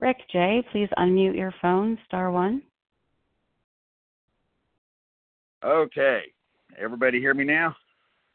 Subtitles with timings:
[0.00, 2.62] Rick J., please unmute your phone, star one.
[5.64, 6.22] Okay.
[6.78, 7.74] Everybody hear me now?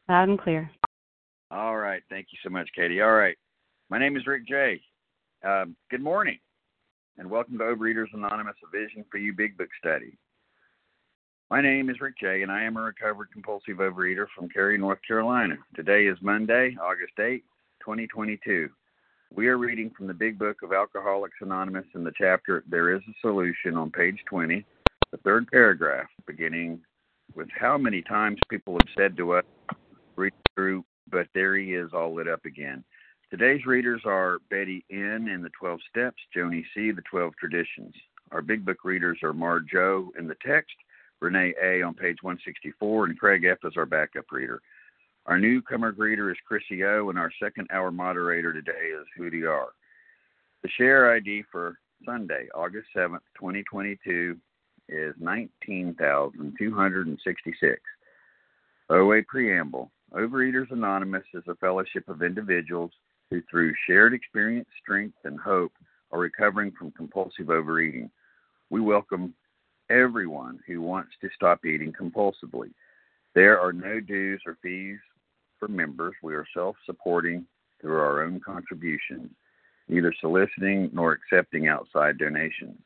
[0.10, 0.70] Loud and clear.
[1.52, 2.04] All right.
[2.10, 3.01] Thank you so much, Katie.
[3.01, 3.37] All right.
[3.90, 4.81] My name is Rick J.
[5.46, 6.40] Um, good morning,
[7.18, 10.18] and welcome to Overeaters Anonymous, a Vision for You Big Book Study.
[11.50, 15.00] My name is Rick J., and I am a recovered compulsive overeater from Cary, North
[15.08, 15.55] Carolina.
[15.76, 17.44] Today is Monday, August 8,
[17.82, 18.70] 2022.
[19.36, 23.02] We are reading from the Big Book of Alcoholics Anonymous in the chapter There is
[23.10, 24.64] a Solution on page 20,
[25.10, 26.80] the third paragraph, beginning
[27.34, 29.44] with how many times people have said to us,
[30.16, 32.84] read through, but there he is all lit up again.
[33.32, 35.27] Today's readers are Betty N.
[35.27, 36.91] in the 12 Steps, Joni C.
[36.91, 37.96] the 12 Traditions.
[38.32, 40.76] Our Big Book readers are Marge O in the text,
[41.22, 41.82] Renee A.
[41.82, 43.58] on page 164, and Craig F.
[43.66, 44.62] as our backup reader.
[45.26, 49.70] Our newcomer greeter is Chrissy O, and our second hour moderator today is Hootie R.
[50.63, 54.38] The share ID for Sunday, August 7th, 2022
[54.90, 57.82] is 19,266.
[58.90, 62.91] OA Preamble Overeaters Anonymous is a fellowship of individuals
[63.29, 65.71] who, through shared experience, strength, and hope,
[66.11, 68.11] are recovering from compulsive overeating.
[68.69, 69.33] We welcome
[69.89, 72.73] everyone who wants to stop eating compulsively.
[73.35, 74.99] There are no dues or fees
[75.64, 76.14] for members.
[76.22, 77.45] We are self supporting
[77.80, 79.30] through our own contributions,
[79.88, 82.78] neither soliciting nor accepting outside donations.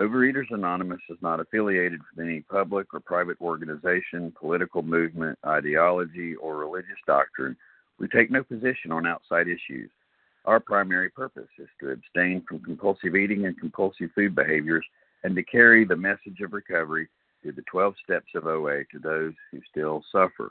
[0.00, 6.56] Overeaters Anonymous is not affiliated with any public or private organization, political movement, ideology, or
[6.56, 7.56] religious doctrine.
[7.98, 9.90] We take no position on outside issues.
[10.44, 14.84] Our primary purpose is to abstain from compulsive eating and compulsive food behaviors
[15.22, 17.08] and to carry the message of recovery
[17.42, 20.50] through the 12 steps of OA to those who still suffer.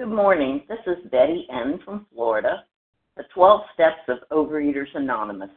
[0.00, 0.62] Good morning.
[0.66, 2.64] This is Betty N from Florida.
[3.18, 5.50] The 12 steps of Overeaters Anonymous.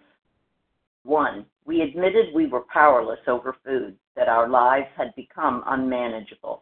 [1.03, 1.45] 1.
[1.63, 6.61] We admitted we were powerless over food, that our lives had become unmanageable.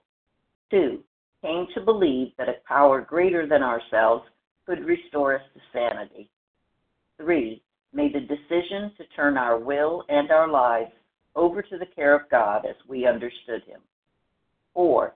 [0.70, 1.00] 2.
[1.42, 4.26] Came to believe that a power greater than ourselves
[4.68, 6.30] could restore us to sanity.
[7.18, 7.64] 3.
[7.94, 10.92] Made a decision to turn our will and our lives
[11.36, 13.80] over to the care of God as we understood Him.
[14.76, 15.16] 4.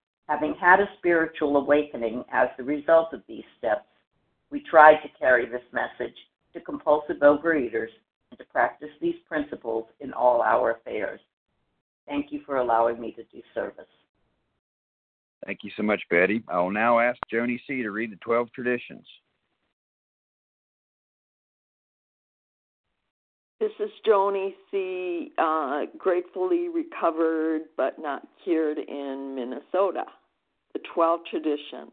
[0.31, 3.83] Having had a spiritual awakening as the result of these steps,
[4.49, 6.15] we tried to carry this message
[6.53, 7.89] to compulsive overeaters
[8.29, 11.19] and to practice these principles in all our affairs.
[12.07, 13.83] Thank you for allowing me to do service.
[15.45, 16.41] Thank you so much, Betty.
[16.47, 17.83] I will now ask Joni C.
[17.83, 19.05] to read the 12 traditions.
[23.59, 30.05] This is Joni C., uh, gratefully recovered but not cured in Minnesota.
[30.73, 31.91] The 12 traditions.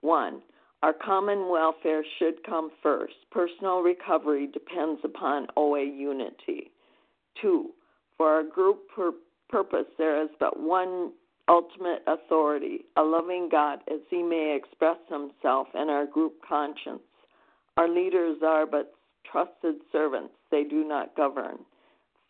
[0.00, 0.42] 1.
[0.82, 3.14] Our common welfare should come first.
[3.30, 6.70] Personal recovery depends upon OA unity.
[7.42, 7.70] 2.
[8.16, 9.12] For our group pur-
[9.48, 11.12] purpose, there is but one
[11.48, 17.02] ultimate authority, a loving God as he may express himself in our group conscience.
[17.76, 18.94] Our leaders are but
[19.30, 21.58] trusted servants, they do not govern.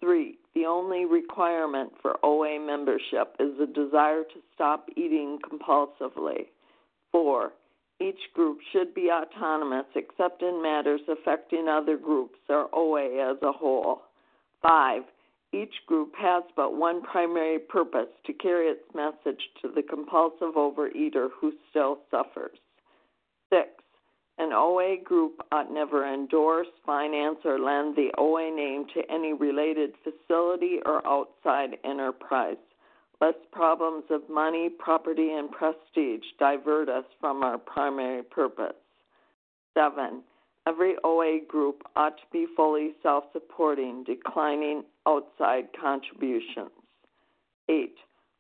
[0.01, 6.47] Three, the only requirement for OA membership is a desire to stop eating compulsively.
[7.13, 7.53] Four,
[8.01, 13.53] each group should be autonomous except in matters affecting other groups or OA as a
[13.53, 14.03] whole.
[14.63, 15.03] Five,
[15.53, 21.29] Each group has but one primary purpose to carry its message to the compulsive overeater
[21.41, 22.59] who still suffers.
[23.53, 23.71] Six,
[24.41, 29.93] an OA group ought never endorse, finance, or lend the OA name to any related
[30.03, 32.57] facility or outside enterprise,
[33.21, 38.77] lest problems of money, property, and prestige divert us from our primary purpose.
[39.75, 40.23] Seven,
[40.67, 46.71] every OA group ought to be fully self supporting, declining outside contributions.
[47.69, 47.97] Eight,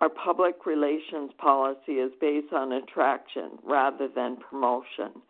[0.00, 5.22] Our public relations policy is based on attraction rather than promotion.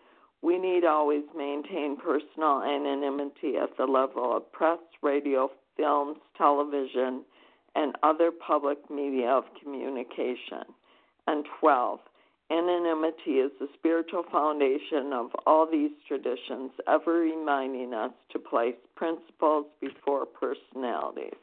[0.43, 7.25] We need always maintain personal anonymity at the level of press, radio, films, television,
[7.75, 10.65] and other public media of communication.
[11.27, 12.01] And 12.
[12.51, 19.67] Anonymity is the spiritual foundation of all these traditions, ever reminding us to place principles
[19.81, 21.37] before personalities.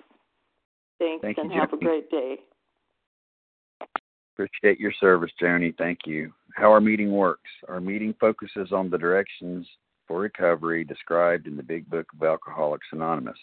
[0.97, 2.39] Thanks Thank and you, have a great day.
[4.35, 5.73] Appreciate your service, Joni.
[5.77, 6.33] Thank you.
[6.55, 7.49] How our meeting works.
[7.69, 9.65] Our meeting focuses on the directions
[10.09, 13.37] for recovery described in the Big Book of Alcoholics Anonymous.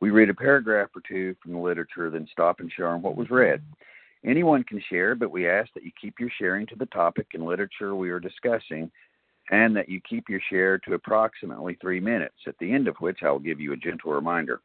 [0.00, 3.16] We read a paragraph or two from the literature, then stop and share on what
[3.16, 3.62] was read.
[4.24, 7.44] Anyone can share, but we ask that you keep your sharing to the topic and
[7.44, 8.90] literature we are discussing,
[9.52, 13.20] and that you keep your share to approximately three minutes, at the end of which
[13.22, 14.60] I will give you a gentle reminder.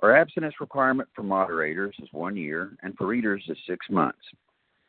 [0.00, 4.18] Our abstinence requirement for moderators is one year, and for readers is six months.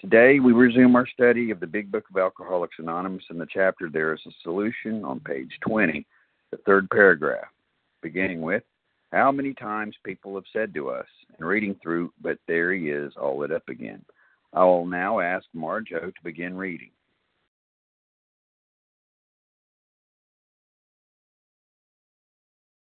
[0.00, 3.88] Today, we resume our study of the Big Book of Alcoholics Anonymous in the chapter
[3.88, 6.06] There is a Solution on page 20,
[6.50, 7.46] the third paragraph,
[8.02, 8.64] beginning with
[9.12, 11.06] How many times people have said to us,
[11.38, 14.04] and reading through, But there he is, all lit up again.
[14.52, 16.90] I will now ask Marge O to begin reading.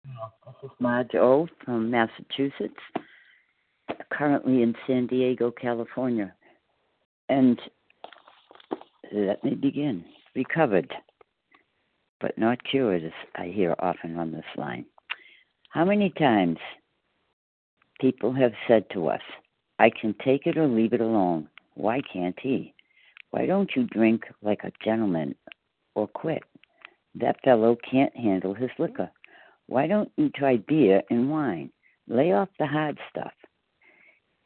[0.04, 2.74] This is Marge O from Massachusetts,
[4.12, 6.34] currently in San Diego, California.
[7.30, 7.60] And
[9.12, 10.06] let me begin.
[10.36, 10.94] Recovered,
[12.20, 14.86] but not cured, as I hear often on this line.
[15.70, 16.58] How many times
[18.00, 19.22] people have said to us,
[19.80, 21.50] I can take it or leave it alone.
[21.74, 22.74] Why can't he?
[23.32, 25.36] Why don't you drink like a gentleman
[25.96, 26.44] or quit?
[27.16, 29.10] That fellow can't handle his liquor.
[29.68, 31.72] Why don't you try beer and wine?
[32.08, 33.34] Lay off the hard stuff.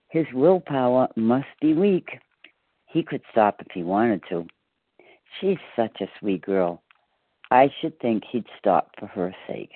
[0.10, 2.10] His willpower must be weak.
[2.92, 4.48] He could stop if he wanted to.
[5.40, 6.82] She's such a sweet girl.
[7.52, 9.72] I should think he'd stop for her sake.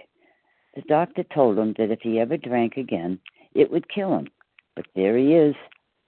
[0.75, 3.19] The doctor told him that if he ever drank again,
[3.53, 4.27] it would kill him.
[4.75, 5.55] But there he is,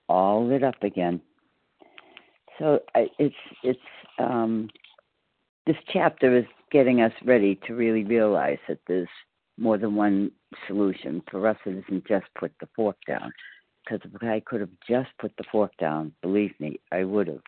[0.09, 1.21] all lit up again.
[2.57, 2.79] So
[3.19, 3.79] it's it's
[4.17, 4.69] um,
[5.67, 9.07] this chapter is getting us ready to really realize that there's
[9.57, 10.31] more than one
[10.67, 11.21] solution.
[11.29, 13.31] For us, it isn't just put the fork down.
[13.86, 17.44] Because if I could have just put the fork down, believe me, I would have.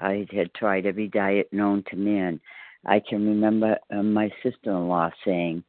[0.00, 2.40] I had tried every diet known to man.
[2.86, 5.62] I can remember uh, my sister-in-law saying,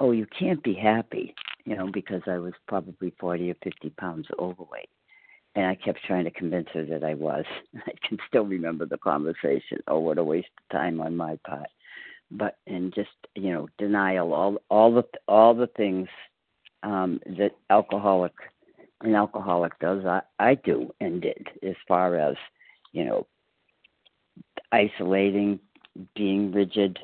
[0.00, 1.34] "Oh, you can't be happy,"
[1.64, 4.88] you know, because I was probably forty or fifty pounds overweight,
[5.54, 7.44] and I kept trying to convince her that I was.
[7.76, 9.78] I can still remember the conversation.
[9.86, 11.68] Oh, what a waste of time on my part.
[12.30, 16.08] But and just you know, denial, all all the all the things
[16.82, 18.32] um, that alcoholic
[19.04, 22.36] an alcoholic does, I I do and did as far as
[22.94, 23.26] you know,
[24.72, 25.58] isolating,
[26.14, 26.98] being rigid,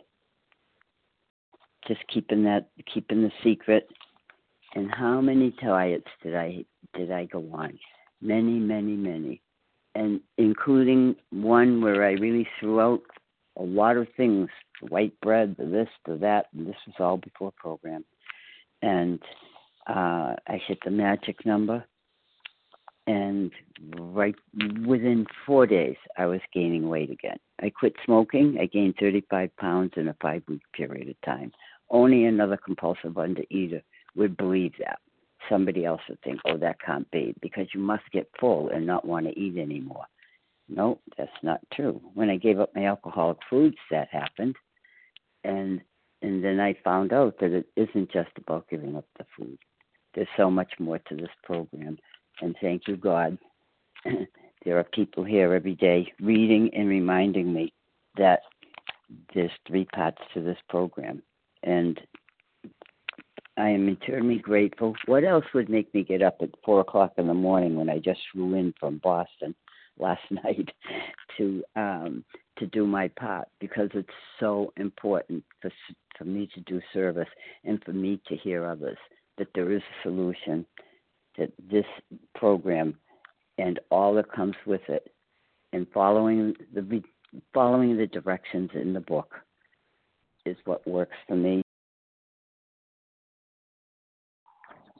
[1.86, 3.88] just keeping that keeping the secret.
[4.74, 6.64] And how many diets did I
[6.96, 7.78] did I go on?
[8.22, 9.42] Many, many, many,
[9.94, 13.02] and including one where I really threw out
[13.58, 14.48] a lot of things:
[14.80, 18.04] the white bread, the this, the that, and this was all before program.
[18.82, 19.18] And
[19.88, 21.84] uh, I hit the magic number,
[23.10, 23.50] and
[23.98, 24.36] right
[24.86, 27.38] within four days, I was gaining weight again.
[27.60, 28.56] I quit smoking.
[28.60, 31.50] I gained 35 pounds in a five week period of time.
[31.90, 33.82] Only another compulsive undereater
[34.14, 35.00] would believe that.
[35.48, 39.04] Somebody else would think, oh, that can't be, because you must get full and not
[39.04, 40.04] want to eat anymore.
[40.68, 42.00] No, that's not true.
[42.14, 44.54] When I gave up my alcoholic foods, that happened.
[45.42, 45.80] And
[46.22, 49.58] and then I found out that it isn't just about giving up the food.
[50.14, 51.98] There's so much more to this program.
[52.40, 53.38] And thank you, God.
[54.64, 57.72] there are people here every day reading and reminding me
[58.16, 58.40] that
[59.34, 61.22] there's three parts to this program.
[61.62, 62.00] And
[63.56, 64.94] I am eternally grateful.
[65.06, 67.98] What else would make me get up at four o'clock in the morning when I
[67.98, 69.54] just flew in from Boston
[69.98, 70.70] last night
[71.36, 72.24] to um,
[72.58, 75.70] to do my part because it's so important for
[76.16, 77.28] for me to do service
[77.64, 78.98] and for me to hear others
[79.38, 80.64] that there is a solution
[81.40, 81.86] that this
[82.34, 82.94] program
[83.58, 85.10] and all that comes with it
[85.72, 87.02] and following the
[87.54, 89.34] following the directions in the book
[90.44, 91.62] is what works for me.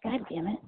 [0.02, 0.58] God damn it.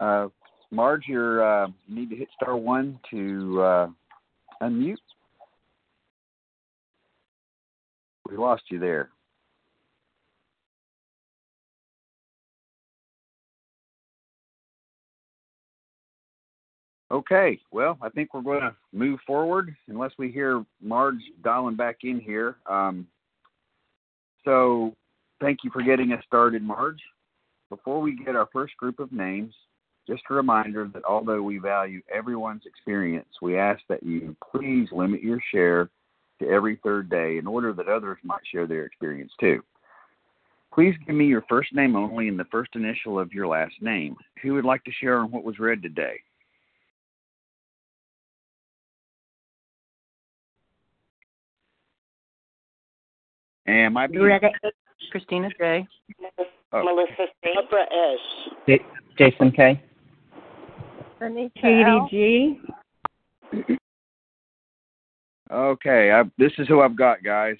[0.00, 0.28] Uh,
[0.72, 3.88] Marge, you uh, need to hit star one to uh,
[4.62, 4.96] unmute.
[8.28, 9.10] We lost you there.
[17.10, 21.98] Okay, well, I think we're going to move forward unless we hear Marge dialing back
[22.02, 22.56] in here.
[22.66, 23.06] Um,
[24.44, 24.92] so,
[25.40, 27.00] thank you for getting us started, Marge.
[27.70, 29.54] Before we get our first group of names,
[30.08, 35.22] just a reminder that although we value everyone's experience, we ask that you please limit
[35.22, 35.88] your share
[36.40, 39.62] to every third day in order that others might share their experience too.
[40.72, 44.16] Please give me your first name only and the first initial of your last name.
[44.42, 46.20] Who would like to share on what was read today?
[53.66, 54.50] And my Loretta
[55.10, 55.86] Christina J.
[56.72, 56.84] Oh.
[56.84, 57.50] Melissa C.
[57.54, 58.20] Barbara S.
[58.68, 58.86] J-
[59.18, 59.82] Jason K.
[61.60, 62.60] Katie G.
[65.50, 67.56] Okay, I, this is who I've got, guys.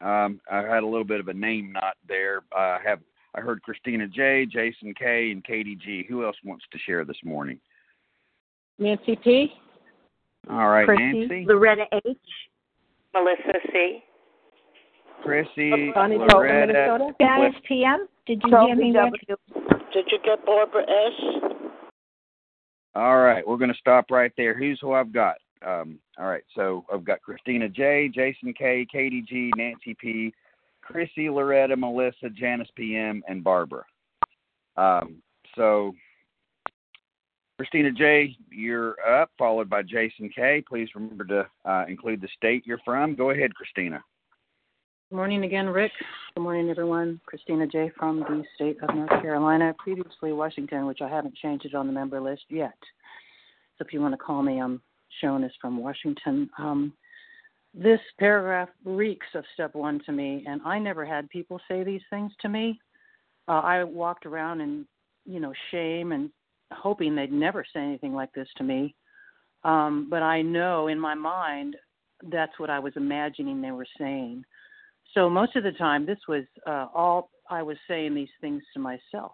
[0.00, 2.42] Um, I had a little bit of a name knot there.
[2.54, 3.00] Uh, I have
[3.34, 6.04] I heard Christina J, Jason K, and Katie G.
[6.08, 7.60] Who else wants to share this morning?
[8.78, 9.52] Nancy P.
[10.50, 11.02] All right, Chrissy.
[11.02, 12.16] Nancy, Loretta H.
[13.14, 14.02] Melissa C.
[15.26, 16.72] Chrissy, Bonnie Loretta.
[16.72, 17.12] Minnesota.
[17.20, 18.92] Janice PM, did you hear me?
[19.92, 21.52] Did you get Barbara S?
[22.94, 24.54] All right, we're going to stop right there.
[24.56, 25.36] Who's who I've got?
[25.66, 30.32] Um, all right, so I've got Christina J, Jason K, Katie G, Nancy P,
[30.80, 33.82] Chrissy, Loretta, Melissa, Janice PM, and Barbara.
[34.76, 35.16] Um,
[35.56, 35.94] so,
[37.58, 40.62] Christina J, you're up, followed by Jason K.
[40.66, 43.14] Please remember to uh, include the state you're from.
[43.14, 44.02] Go ahead, Christina.
[45.08, 45.92] Good morning again, Rick.
[46.34, 47.20] Good morning, everyone.
[47.26, 47.92] Christina J.
[47.96, 51.92] from the state of North Carolina, previously Washington, which I haven't changed it on the
[51.92, 52.74] member list yet.
[53.78, 54.82] So if you want to call me, I'm
[55.20, 56.50] shown as from Washington.
[56.58, 56.92] Um,
[57.72, 62.02] this paragraph reeks of step one to me, and I never had people say these
[62.10, 62.80] things to me.
[63.46, 64.86] Uh, I walked around in,
[65.24, 66.30] you know, shame and
[66.72, 68.96] hoping they'd never say anything like this to me.
[69.62, 71.76] Um, but I know in my mind
[72.28, 74.44] that's what I was imagining they were saying.
[75.16, 78.80] So most of the time, this was uh, all I was saying these things to
[78.80, 79.32] myself.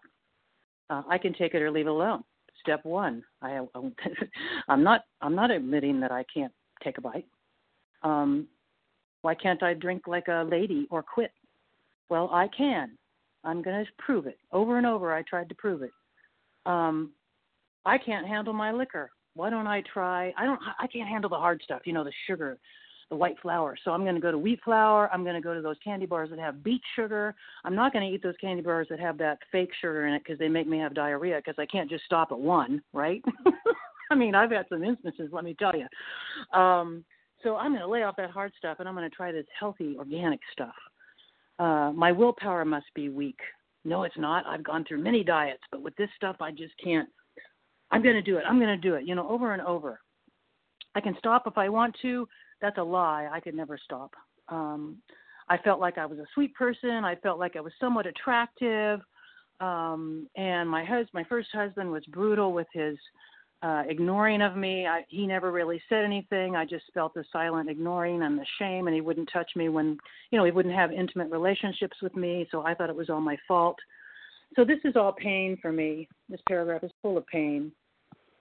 [0.88, 2.22] Uh, I can take it or leave it alone.
[2.60, 3.58] Step one, I,
[4.68, 6.52] I'm not I'm not admitting that I can't
[6.84, 7.26] take a bite.
[8.04, 8.46] Um,
[9.22, 11.32] why can't I drink like a lady or quit?
[12.08, 12.96] Well, I can.
[13.42, 14.38] I'm going to prove it.
[14.52, 15.90] Over and over, I tried to prove it.
[16.64, 17.10] Um,
[17.84, 19.10] I can't handle my liquor.
[19.34, 20.32] Why don't I try?
[20.38, 20.60] I don't.
[20.78, 21.82] I can't handle the hard stuff.
[21.84, 22.58] You know, the sugar,
[23.10, 23.76] the white flour.
[23.84, 25.10] So I'm going to go to wheat flour.
[25.12, 27.34] I'm going to go to those candy bars that have beet sugar.
[27.64, 30.22] I'm not going to eat those candy bars that have that fake sugar in it
[30.24, 33.22] because they make me have diarrhea because I can't just stop at one, right?
[34.10, 36.58] I mean, I've had some instances, let me tell you.
[36.58, 37.04] Um,
[37.42, 39.46] so I'm going to lay off that hard stuff and I'm going to try this
[39.58, 40.74] healthy, organic stuff.
[41.58, 43.38] Uh, my willpower must be weak.
[43.84, 44.46] No, it's not.
[44.46, 47.08] I've gone through many diets, but with this stuff, I just can't.
[47.90, 48.44] I'm going to do it.
[48.48, 50.00] I'm going to do it, you know, over and over.
[50.94, 52.28] I can stop if I want to,
[52.62, 53.28] that's a lie.
[53.30, 54.12] I could never stop.
[54.48, 54.98] Um,
[55.48, 57.04] I felt like I was a sweet person.
[57.04, 59.00] I felt like I was somewhat attractive.
[59.60, 62.96] Um, and my husband, my first husband, was brutal with his
[63.62, 64.86] uh, ignoring of me.
[64.86, 66.56] I, he never really said anything.
[66.56, 69.98] I just felt the silent ignoring and the shame, and he wouldn't touch me when,
[70.30, 72.48] you know, he wouldn't have intimate relationships with me.
[72.50, 73.78] So I thought it was all my fault.
[74.56, 76.08] so this is all pain for me.
[76.28, 77.72] This paragraph is full of pain.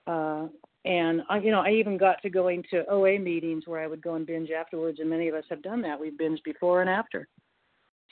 [0.08, 0.48] Uh,
[0.84, 4.02] and I, you know, I even got to going to OA meetings where I would
[4.02, 6.00] go and binge afterwards, and many of us have done that.
[6.00, 7.28] We've binged before and after.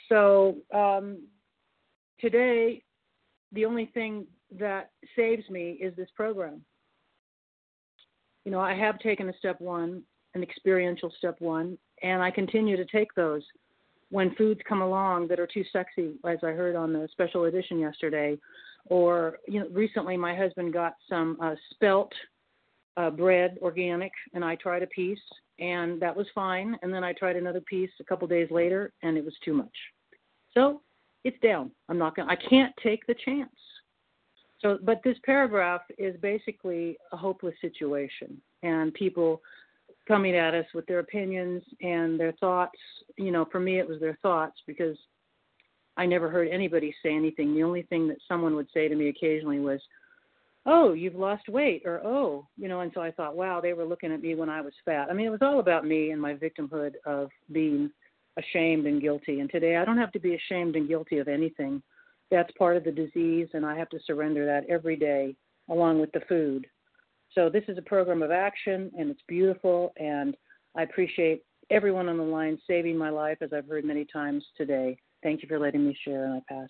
[0.08, 1.24] So um,
[2.20, 2.84] today,
[3.54, 4.28] the only thing
[4.60, 6.62] that saves me is this program.
[8.46, 10.04] You know, I have taken a step one,
[10.36, 13.42] an experiential step one, and I continue to take those
[14.12, 17.80] when foods come along that are too sexy, as I heard on the special edition
[17.80, 18.38] yesterday,
[18.86, 22.12] or you know, recently my husband got some uh, spelt
[22.98, 25.20] uh, bread, organic, and I tried a piece,
[25.60, 26.78] and that was fine.
[26.82, 29.76] And then I tried another piece a couple days later, and it was too much.
[30.54, 30.82] So
[31.24, 31.72] it's down.
[31.90, 32.30] I'm not going.
[32.30, 33.50] I can't take the chance.
[34.62, 39.42] So, but this paragraph is basically a hopeless situation, and people
[40.08, 42.78] coming at us with their opinions and their thoughts.
[43.18, 44.98] You know, for me, it was their thoughts because
[45.96, 47.54] I never heard anybody say anything.
[47.54, 49.80] The only thing that someone would say to me occasionally was,
[50.72, 52.82] "Oh, you've lost weight," or "Oh," you know.
[52.82, 55.14] And so I thought, "Wow, they were looking at me when I was fat." I
[55.14, 57.92] mean, it was all about me and my victimhood of being
[58.38, 59.40] ashamed and guilty.
[59.40, 61.82] And today, I don't have to be ashamed and guilty of anything.
[62.30, 65.36] That's part of the disease, and I have to surrender that every day,
[65.70, 66.68] along with the food.
[67.34, 70.38] So this is a program of action, and it's beautiful, and
[70.76, 74.98] I appreciate everyone on the line saving my life, as I've heard many times today.
[75.24, 76.70] Thank you for letting me share, and I pass.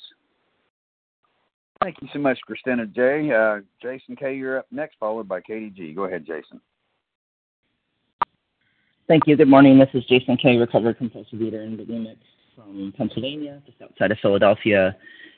[1.81, 3.31] Thank you so much, Christina J.
[3.31, 5.93] Uh, Jason K., you're up next, followed by Katie G.
[5.93, 6.59] Go ahead, Jason.
[9.07, 9.38] Thank you.
[9.38, 9.79] Good morning.
[9.79, 12.17] This is Jason K., recovered compulsive eater and bulimic
[12.53, 14.95] from Pennsylvania, just outside of Philadelphia.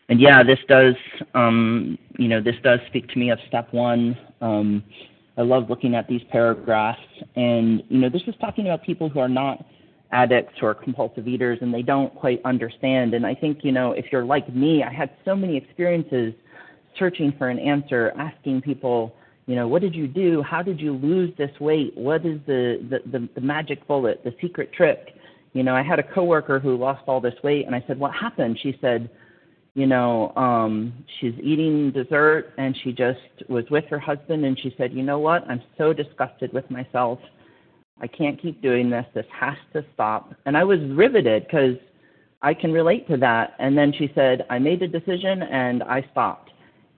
[0.10, 0.96] And yeah, this does,
[1.36, 4.18] um, you know, this does speak to me of step one.
[4.42, 4.84] Um,
[5.38, 7.00] I love looking at these paragraphs.
[7.36, 9.64] And, you know, this is talking about people who are not
[10.12, 13.14] addicts or compulsive eaters and they don't quite understand.
[13.14, 16.34] And I think, you know, if you're like me, I had so many experiences
[16.98, 19.16] searching for an answer, asking people,
[19.48, 20.42] you know, what did you do?
[20.44, 21.96] How did you lose this weight?
[21.96, 25.16] What is the, the, the, the magic bullet, the secret trick?
[25.54, 28.14] You know, I had a coworker who lost all this weight and I said, What
[28.14, 28.60] happened?
[28.62, 29.10] She said,
[29.74, 34.74] you know, um, she's eating dessert and she just was with her husband and she
[34.78, 35.50] said, you know what?
[35.50, 37.20] I'm so disgusted with myself.
[38.02, 39.06] I can't keep doing this.
[39.14, 40.34] This has to stop.
[40.46, 41.76] And I was riveted because
[42.42, 43.54] I can relate to that.
[43.60, 46.50] And then she said, I made a decision and I stopped.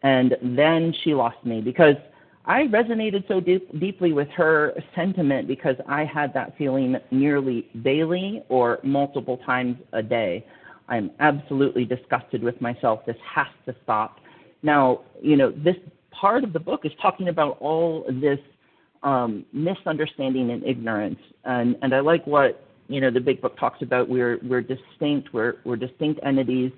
[0.02, 1.96] And then she lost me because
[2.46, 8.44] I resonated so deep, deeply with her sentiment because I had that feeling nearly daily
[8.50, 10.46] or multiple times a day.
[10.88, 13.06] I'm absolutely disgusted with myself.
[13.06, 14.20] This has to stop.
[14.62, 15.76] Now, you know, this
[16.12, 18.40] part of the book is talking about all this
[19.04, 23.82] um, misunderstanding and ignorance, and and I like what you know the big book talks
[23.82, 24.10] about.
[24.10, 25.34] We're we're distinct.
[25.34, 26.72] We're we're distinct entities.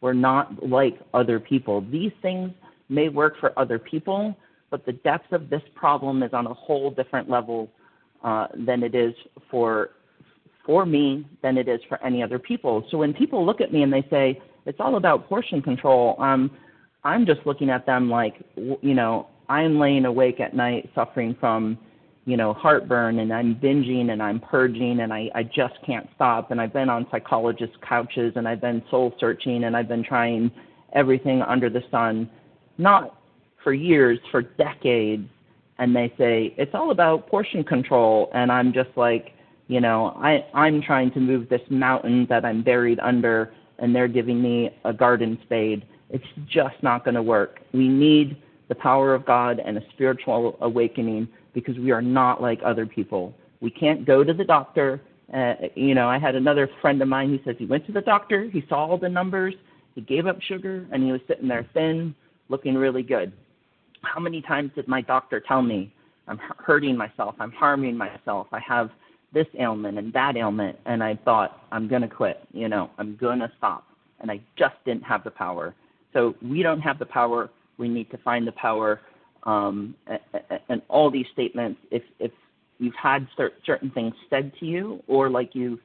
[0.00, 1.84] We're not like other people.
[1.90, 2.50] These things
[2.88, 4.34] may work for other people,
[4.70, 7.70] but the depth of this problem is on a whole different level
[8.24, 9.14] uh, than it is
[9.50, 9.90] for
[10.64, 12.86] for me than it is for any other people.
[12.90, 16.50] So when people look at me and they say it's all about portion control, um,
[17.04, 21.76] I'm just looking at them like, you know, I'm laying awake at night suffering from,
[22.24, 26.52] you know, heartburn and I'm binging and I'm purging and I, I just can't stop.
[26.52, 30.52] And I've been on psychologist couches and I've been soul searching and I've been trying
[30.92, 32.30] everything under the sun,
[32.78, 33.18] not
[33.64, 35.28] for years, for decades.
[35.78, 38.30] And they say, it's all about portion control.
[38.32, 39.32] And I'm just like,
[39.66, 44.08] you know, I, I'm trying to move this mountain that I'm buried under, and they're
[44.08, 45.86] giving me a garden spade.
[46.10, 47.60] It's just not going to work.
[47.72, 48.36] We need
[48.70, 53.34] the power of God and a spiritual awakening because we are not like other people.
[53.60, 55.02] We can't go to the doctor.
[55.34, 58.00] Uh, you know, I had another friend of mine who says he went to the
[58.00, 59.54] doctor, he saw all the numbers,
[59.96, 62.14] he gave up sugar, and he was sitting there thin,
[62.48, 63.32] looking really good.
[64.02, 65.92] How many times did my doctor tell me
[66.28, 68.90] I'm hurting myself, I'm harming myself, I have
[69.32, 73.16] this ailment and that ailment and I thought I'm going to quit, you know, I'm
[73.16, 73.84] going to stop
[74.20, 75.74] and I just didn't have the power.
[76.12, 77.50] So we don't have the power.
[77.80, 79.00] We need to find the power.
[79.44, 79.94] Um,
[80.68, 82.30] and all these statements, if if
[82.78, 83.26] you've had
[83.66, 85.80] certain things said to you, or like you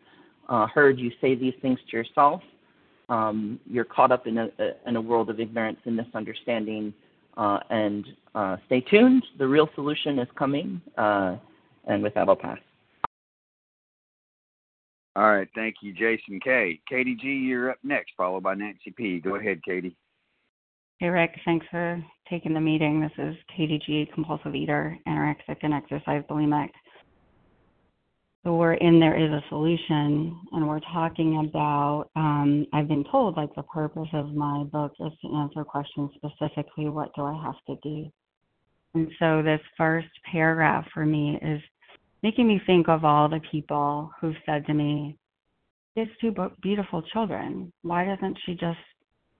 [0.50, 2.42] uh, heard you say these things to yourself,
[3.10, 4.50] um, you're caught up in a,
[4.86, 6.94] in a world of ignorance and misunderstanding.
[7.38, 9.24] Uh, and uh, stay tuned.
[9.40, 10.82] The real solution is coming.
[10.98, 11.36] Uh,
[11.86, 12.60] and with that, I'll pass.
[15.18, 16.80] All right, thank you, Jason K.
[16.90, 19.20] Katie G, you're up next, followed by Nancy P.
[19.20, 19.96] Go ahead, Katie.
[21.02, 21.38] Hey, Rick.
[21.44, 23.02] Thanks for taking the meeting.
[23.02, 26.70] This is Katie G, compulsive eater, anorexic, and exercise bulimic.
[28.46, 32.12] So we're in there is a solution, and we're talking about.
[32.16, 36.88] Um, I've been told like the purpose of my book is to answer questions specifically.
[36.88, 38.10] What do I have to do?
[38.94, 41.62] And so this first paragraph for me is
[42.24, 45.18] making me think of all the people who've said to me,
[45.98, 47.74] "It's two beautiful children.
[47.82, 48.80] Why doesn't she just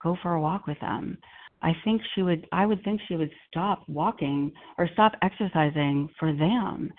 [0.04, 1.18] go for a walk with them?"
[1.62, 2.48] I think she would.
[2.52, 6.92] I would think she would stop walking or stop exercising for them.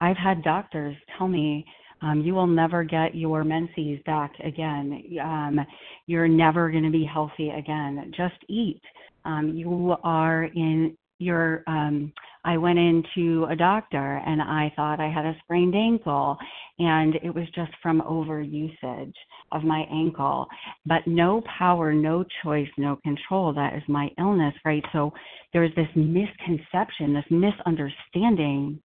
[0.00, 1.64] I've had doctors tell me,
[2.02, 5.02] um, you will never get your menses back again.
[5.22, 5.60] Um,
[6.06, 8.12] you're never going to be healthy again.
[8.16, 8.82] Just eat.
[9.24, 12.12] Um, you are in your um
[12.44, 16.36] I went into a doctor and I thought I had a sprained ankle
[16.78, 19.14] and it was just from overusage
[19.52, 20.46] of my ankle
[20.84, 23.52] but no power no choice no control.
[23.54, 24.84] That is my illness right?
[24.92, 25.12] So
[25.52, 28.80] there's this misconception this misunderstanding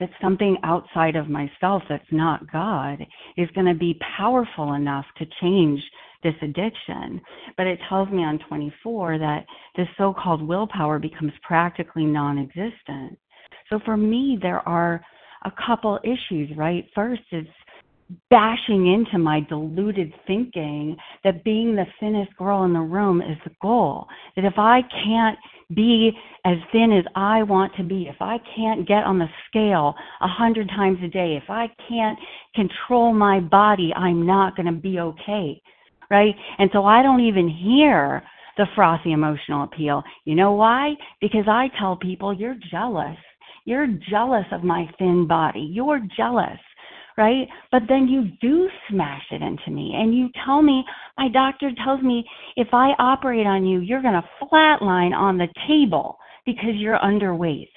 [0.00, 5.26] that something outside of myself that's not God is going to be powerful enough to
[5.40, 5.80] change
[6.22, 7.20] this addiction.
[7.56, 9.44] But it tells me on 24 that
[9.76, 13.18] this so called willpower becomes practically non existent.
[13.68, 15.00] So for me, there are
[15.44, 16.84] a couple issues, right?
[16.94, 17.46] First is
[18.28, 23.52] bashing into my deluded thinking that being the thinnest girl in the room is the
[23.62, 24.06] goal.
[24.36, 25.38] That if I can't
[25.74, 26.10] be
[26.44, 30.28] as thin as I want to be, if I can't get on the scale a
[30.28, 32.18] hundred times a day, if I can't
[32.54, 35.60] control my body, I'm not going to be okay.
[36.10, 36.34] Right?
[36.58, 38.22] And so I don't even hear
[38.56, 40.02] the frothy emotional appeal.
[40.24, 40.94] You know why?
[41.20, 43.16] Because I tell people you're jealous.
[43.64, 45.60] You're jealous of my thin body.
[45.60, 46.58] You're jealous
[47.20, 47.46] right?
[47.70, 50.82] But then you do smash it into me and you tell me,
[51.18, 52.24] my doctor tells me
[52.56, 57.68] if I operate on you, you're going to flatline on the table because you're underweight.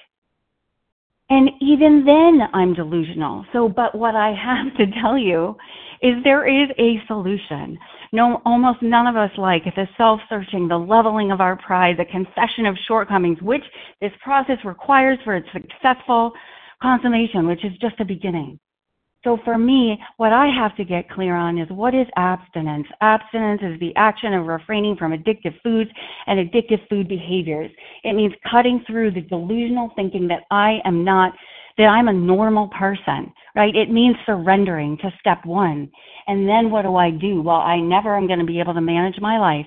[1.28, 3.44] And even then, I'm delusional.
[3.52, 5.56] So, but what I have to tell you
[6.02, 7.78] is there is a solution.
[8.12, 12.66] No, almost none of us like the self-searching, the leveling of our pride, the confession
[12.66, 13.64] of shortcomings, which
[14.00, 16.32] this process requires for its successful
[16.80, 18.58] consummation, which is just the beginning.
[19.24, 22.86] So for me, what I have to get clear on is what is abstinence?
[23.00, 25.90] Abstinence is the action of refraining from addictive foods
[26.26, 27.70] and addictive food behaviors.
[28.04, 31.32] It means cutting through the delusional thinking that I am not,
[31.78, 33.74] that I'm a normal person, right?
[33.74, 35.90] It means surrendering to step one.
[36.26, 37.40] And then what do I do?
[37.40, 39.66] Well, I never am going to be able to manage my life.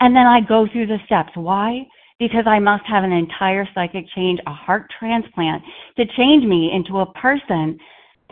[0.00, 1.30] And then I go through the steps.
[1.34, 1.86] Why?
[2.18, 5.62] Because I must have an entire psychic change, a heart transplant
[5.96, 7.78] to change me into a person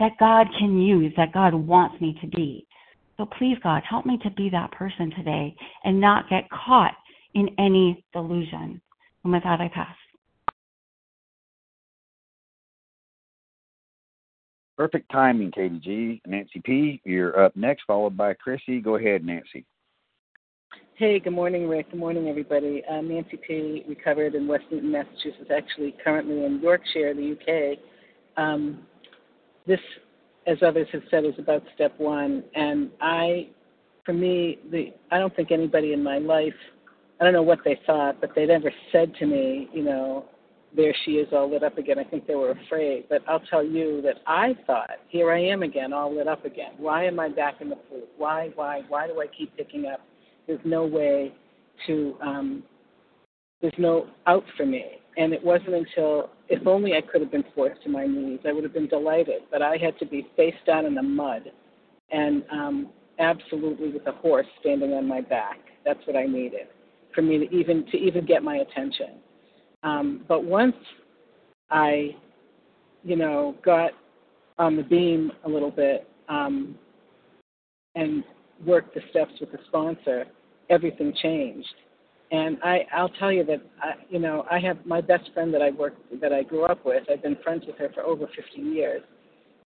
[0.01, 2.65] that God can use, that God wants me to be.
[3.17, 6.95] So please, God, help me to be that person today and not get caught
[7.35, 8.81] in any delusion.
[9.23, 9.95] And with that, I pass.
[14.75, 16.21] Perfect timing, Katie G.
[16.25, 18.81] Nancy P., you're up next, followed by Chrissy.
[18.81, 19.63] Go ahead, Nancy.
[20.95, 21.91] Hey, good morning, Rick.
[21.91, 22.81] Good morning, everybody.
[22.89, 27.77] I'm Nancy P., recovered in West Newton, Massachusetts, actually currently in Yorkshire, the UK.
[28.43, 28.87] Um,
[29.67, 29.79] this,
[30.47, 32.43] as others have said, is about step one.
[32.55, 33.49] And I,
[34.05, 36.53] for me, the I don't think anybody in my life,
[37.19, 40.25] I don't know what they thought, but they never said to me, you know,
[40.75, 41.99] there she is all lit up again.
[41.99, 43.05] I think they were afraid.
[43.09, 46.71] But I'll tell you that I thought, here I am again, all lit up again.
[46.77, 48.03] Why am I back in the pool?
[48.17, 50.01] Why, why, why do I keep picking up?
[50.47, 51.33] There's no way
[51.87, 52.63] to, um,
[53.61, 55.00] there's no out for me.
[55.17, 58.53] And it wasn't until, if only I could have been forced to my knees, I
[58.53, 59.41] would have been delighted.
[59.51, 61.51] But I had to be face down in the mud
[62.11, 65.59] and um, absolutely with a horse standing on my back.
[65.85, 66.67] That's what I needed
[67.13, 69.19] for me to even to even get my attention.
[69.83, 70.75] Um, but once
[71.69, 72.15] I,
[73.03, 73.91] you know, got
[74.57, 76.75] on the beam a little bit um,
[77.95, 78.23] and
[78.65, 80.25] worked the steps with the sponsor,
[80.69, 81.73] everything changed.
[82.31, 85.61] And I, I'll tell you that, I, you know, I have my best friend that
[85.61, 87.03] I work that I grew up with.
[87.11, 89.01] I've been friends with her for over 50 years.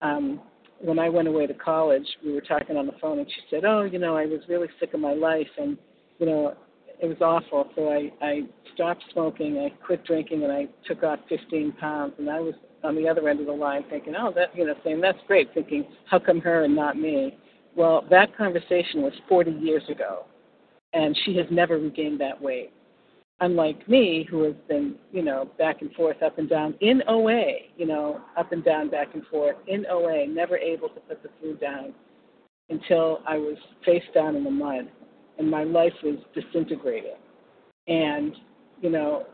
[0.04, 0.42] Um,
[0.80, 3.66] when I went away to college, we were talking on the phone, and she said,
[3.66, 5.78] "Oh, you know, I was really sick of my life, and
[6.18, 6.56] you know,
[7.00, 7.70] it was awful.
[7.76, 8.42] So I, I
[8.74, 12.14] stopped smoking, I quit drinking, and I took off 15 pounds.
[12.18, 14.74] And I was on the other end of the line, thinking, "Oh, that, you know,
[14.84, 17.38] saying that's great." Thinking, "How come her and not me?"
[17.76, 20.26] Well, that conversation was 40 years ago
[20.94, 22.72] and she has never regained that weight.
[23.40, 27.54] Unlike me, who has been, you know, back and forth, up and down in OA,
[27.76, 31.30] you know, up and down, back and forth in OA, never able to put the
[31.42, 31.94] food down
[32.70, 34.90] until I was face down in the mud
[35.38, 37.16] and my life was disintegrated.
[37.88, 38.36] And,
[38.80, 39.26] you know,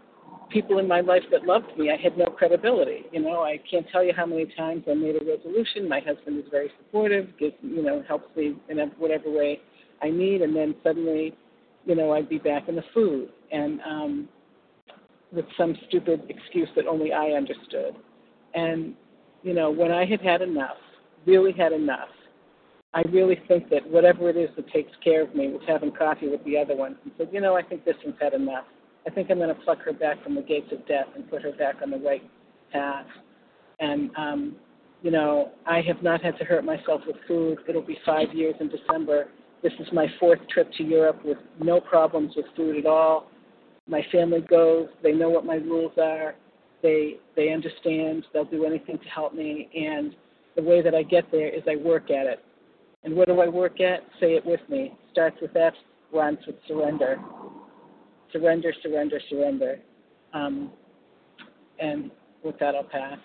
[0.50, 3.04] people in my life that loved me, I had no credibility.
[3.12, 5.88] You know, I can't tell you how many times I made a resolution.
[5.88, 9.60] My husband is very supportive, gives you know, helps me in whatever way
[10.02, 11.34] I need, and then suddenly,
[11.88, 14.30] you know, I'd be back in the food and um,
[15.32, 17.96] with some stupid excuse that only I understood.
[18.54, 18.94] And
[19.42, 20.78] you know, when I had had enough,
[21.26, 22.10] really had enough,
[22.94, 26.28] I really think that whatever it is that takes care of me was having coffee
[26.28, 28.66] with the other one and said, you know, I think this one's had enough.
[29.06, 31.42] I think I'm going to pluck her back from the gates of death and put
[31.44, 32.24] her back on the right
[32.72, 33.06] path.
[33.80, 34.56] And, um,
[35.02, 37.60] you know, I have not had to hurt myself with food.
[37.70, 39.28] It'll be five years in December.
[39.64, 43.30] This is my fourth trip to Europe with no problems with food at all.
[43.88, 44.88] My family goes.
[45.02, 46.36] They know what my rules are.
[46.84, 48.26] They they understand.
[48.34, 49.70] They'll do anything to help me.
[49.76, 50.16] And
[50.56, 52.44] the way that I get there is I work at it.
[53.04, 54.02] And what do I work at?
[54.20, 54.94] Say it with me.
[55.12, 55.74] Starts with F,
[56.12, 57.18] runs with surrender
[58.32, 59.80] surrender, surrender, surrender.
[60.34, 60.72] Um,
[61.80, 62.12] and
[62.44, 63.20] with that, I'll pass.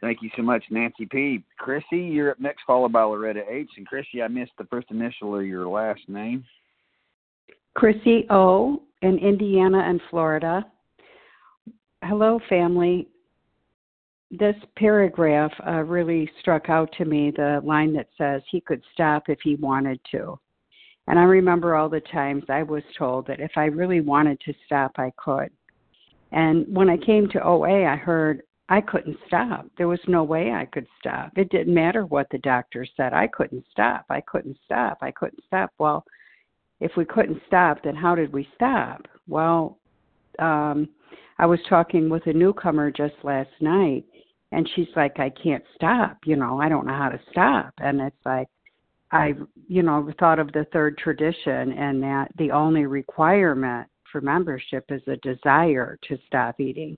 [0.00, 1.44] Thank you so much, Nancy P.
[1.58, 3.68] Chrissy, you're up next, followed by Loretta H.
[3.76, 6.44] And Chrissy, I missed the first initial of your last name.
[7.74, 8.82] Chrissy O.
[9.02, 10.64] in Indiana and Florida.
[12.02, 13.08] Hello, family.
[14.30, 19.28] This paragraph uh, really struck out to me the line that says he could stop
[19.28, 20.38] if he wanted to.
[21.08, 24.52] And I remember all the times I was told that if I really wanted to
[24.66, 25.50] stop, I could.
[26.30, 29.66] And when I came to OA, I heard I couldn't stop.
[29.78, 31.32] There was no way I could stop.
[31.36, 33.14] It didn't matter what the doctor said.
[33.14, 34.04] I couldn't stop.
[34.10, 34.98] I couldn't stop.
[35.00, 35.72] I couldn't stop.
[35.78, 36.04] Well,
[36.80, 39.06] if we couldn't stop, then how did we stop?
[39.26, 39.78] Well,
[40.38, 40.88] um,
[41.38, 44.04] I was talking with a newcomer just last night,
[44.52, 46.18] and she's like, I can't stop.
[46.24, 47.72] You know, I don't know how to stop.
[47.78, 48.48] And it's like,
[49.10, 49.34] I,
[49.66, 55.02] you know, thought of the third tradition and that the only requirement for membership is
[55.06, 56.96] a desire to stop eating.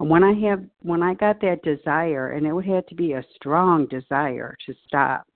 [0.00, 3.24] And when I have, when I got that desire, and it had to be a
[3.34, 5.26] strong desire to stop,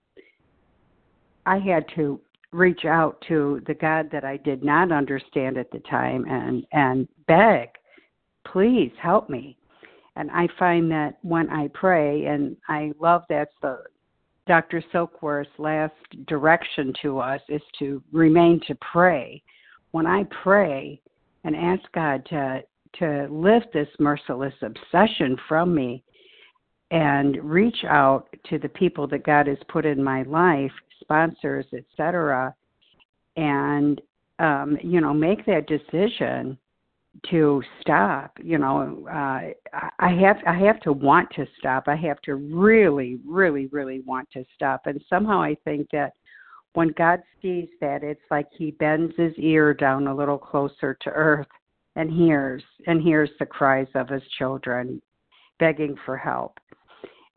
[1.47, 2.21] I had to
[2.53, 7.09] reach out to the God that I did not understand at the time and and
[7.27, 7.71] beg,
[8.47, 9.57] please help me.
[10.17, 13.79] And I find that when I pray, and I love that's the
[14.47, 14.83] Dr.
[14.93, 15.95] Silkworth's last
[16.27, 19.43] direction to us is to remain to pray.
[19.93, 21.01] When I pray
[21.45, 22.63] and ask God to
[22.99, 26.03] to lift this merciless obsession from me
[26.91, 32.55] and reach out to the people that God has put in my life, sponsors, etc.,
[33.37, 34.01] and
[34.39, 36.59] um, you know, make that decision
[37.31, 39.53] to stop you know uh
[39.99, 44.27] i have i have to want to stop i have to really really really want
[44.33, 46.13] to stop and somehow i think that
[46.73, 51.11] when god sees that it's like he bends his ear down a little closer to
[51.11, 51.47] earth
[51.97, 55.01] and hears and hears the cries of his children
[55.59, 56.59] begging for help.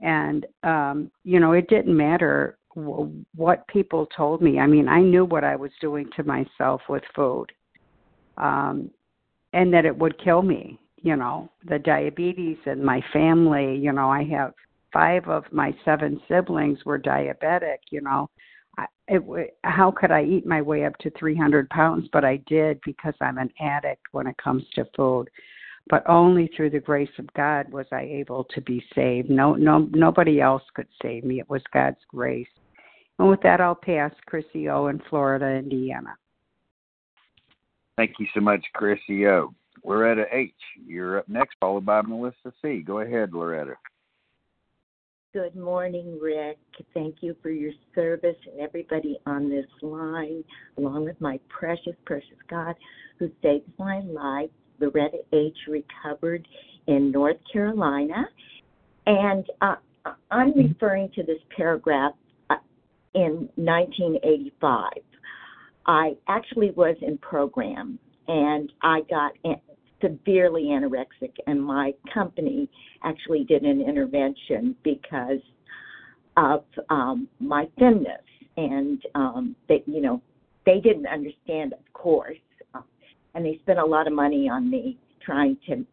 [0.02, 4.60] And um you know it didn't matter w- what people told me.
[4.60, 7.48] I mean i knew what i was doing to myself with food
[8.38, 8.90] um
[9.54, 14.10] and that it would kill me you know the diabetes and my family you know
[14.10, 14.54] i have
[14.92, 18.30] five of my seven siblings were diabetic you know
[19.08, 23.14] it how could i eat my way up to 300 pounds but i did because
[23.22, 25.30] i'm an addict when it comes to food
[25.90, 29.88] but only through the grace of god was i able to be saved no no
[29.92, 32.48] nobody else could save me it was god's grace
[33.20, 36.16] and with that i'll pass chrissy o in florida indiana
[37.98, 39.54] Thank you so much, Chrissy O.
[39.84, 40.52] Loretta H.
[40.86, 42.82] You're up next, followed by Melissa C.
[42.82, 43.76] Go ahead, Loretta.
[45.36, 46.60] Good morning, Rick.
[46.94, 50.46] Thank you for your service and everybody on this line,
[50.78, 52.74] along with my precious, precious God
[53.20, 54.50] who saved my life.
[54.80, 55.58] Loretta H.
[55.68, 56.48] recovered
[56.88, 58.30] in North Carolina.
[59.08, 59.76] And uh,
[60.32, 62.14] I'm referring to this paragraph
[62.50, 62.56] uh,
[63.14, 64.90] in 1985.
[65.86, 69.34] I actually was in program and I got
[70.02, 72.70] severely anorexic, and my company
[73.04, 75.40] actually did an intervention because
[76.38, 78.22] of um, my thinness,
[78.58, 80.22] and um, they, you know,
[80.66, 82.38] they didn't understand, of course,
[82.74, 82.82] uh,
[83.34, 85.86] and they spent a lot of money on me trying to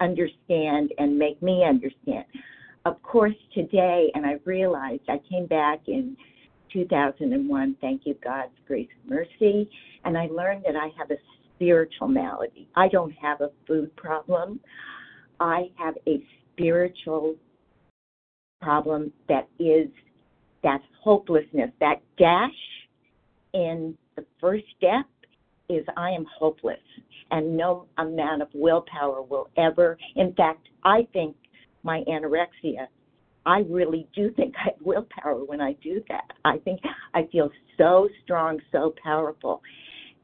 [0.00, 2.24] understand and make me understand.
[2.84, 6.16] Of course, today, and I realized I came back in
[6.72, 9.70] 2001, thank you, God's grace and mercy,
[10.04, 11.16] and I learned that I have a
[11.54, 12.68] spiritual malady.
[12.74, 14.60] I don't have a food problem.
[15.40, 17.36] I have a spiritual
[18.60, 19.88] problem that is
[20.62, 22.50] that hopelessness, that dash
[23.52, 25.06] in the first step
[25.68, 26.78] is I am hopeless,
[27.30, 29.98] and no amount of willpower will ever.
[30.16, 31.36] In fact, I think
[31.82, 32.86] my anorexia.
[33.46, 36.32] I really do think I have willpower when I do that.
[36.46, 36.80] I think
[37.12, 39.60] I feel so strong, so powerful.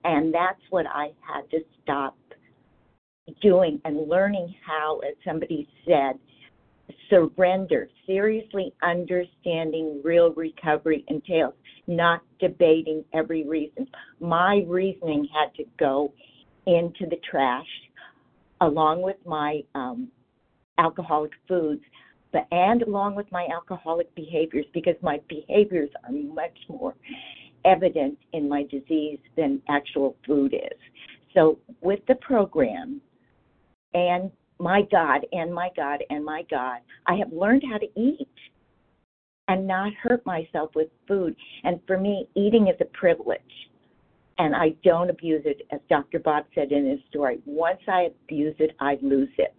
[0.05, 2.17] And that's what I had to stop
[3.43, 6.19] doing and learning how, as somebody said,
[7.09, 11.55] surrender, seriously understanding real recovery entails,
[11.87, 13.87] not debating every reason.
[14.21, 16.13] My reasoning had to go
[16.67, 17.67] into the trash
[18.61, 20.09] along with my um,
[20.79, 21.83] alcoholic foods,
[22.33, 26.95] but and along with my alcoholic behaviors because my behaviors are much more
[27.65, 30.79] evident in my disease than actual food is.
[31.35, 33.01] So with the program
[33.95, 38.29] and my God and my God and my God, I have learned how to eat
[39.49, 41.35] and not hurt myself with food.
[41.65, 43.41] And for me, eating is a privilege.
[44.39, 46.19] And I don't abuse it, as Dr.
[46.19, 47.41] Bob said in his story.
[47.45, 49.55] Once I abuse it, I lose it.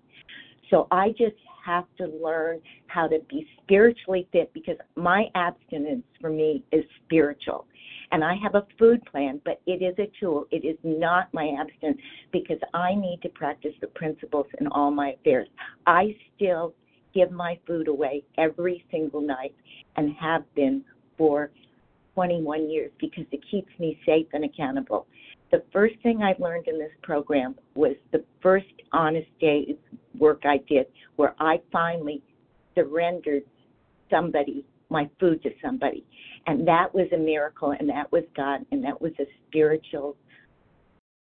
[0.70, 6.30] So I just have to learn how to be spiritually fit because my abstinence for
[6.30, 7.66] me is spiritual.
[8.12, 10.46] And I have a food plan, but it is a tool.
[10.52, 12.00] It is not my abstinence
[12.32, 15.48] because I need to practice the principles in all my affairs.
[15.88, 16.74] I still
[17.14, 19.56] give my food away every single night
[19.96, 20.84] and have been
[21.18, 21.52] for
[22.16, 25.08] 21 years because it keeps me safe and accountable.
[25.52, 29.76] The first thing I learned in this program was the first honest day
[30.18, 32.22] work I did where I finally
[32.76, 33.44] surrendered
[34.10, 36.06] somebody, my food to somebody.
[36.48, 40.16] And that was a miracle, and that was God, and that was a spiritual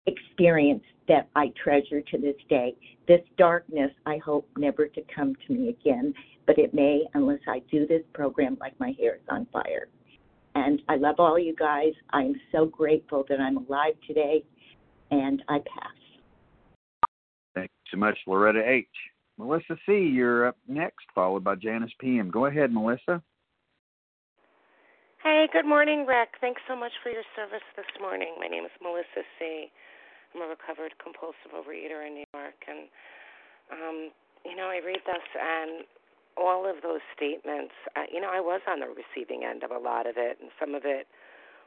[0.06, 2.76] experience that I treasure to this day.
[3.08, 6.14] This darkness, I hope never to come to me again,
[6.46, 9.88] but it may unless I do this program like my hair is on fire.
[10.54, 11.94] And I love all you guys.
[12.12, 14.44] I'm so grateful that I'm alive today,
[15.12, 17.08] and I pass.
[17.56, 18.88] Thank you so much, Loretta H.
[19.38, 22.32] Melissa C., you're up next, followed by Janice P.M.
[22.32, 23.22] Go ahead, Melissa.
[25.26, 26.38] Hey, good morning, Rick.
[26.40, 28.38] Thanks so much for your service this morning.
[28.38, 29.74] My name is Melissa C.
[30.30, 32.86] I'm a recovered compulsive overeater in New York, and
[33.74, 33.98] um,
[34.46, 35.82] you know, I read this and
[36.38, 37.74] all of those statements.
[37.98, 40.54] Uh, you know, I was on the receiving end of a lot of it, and
[40.62, 41.10] some of it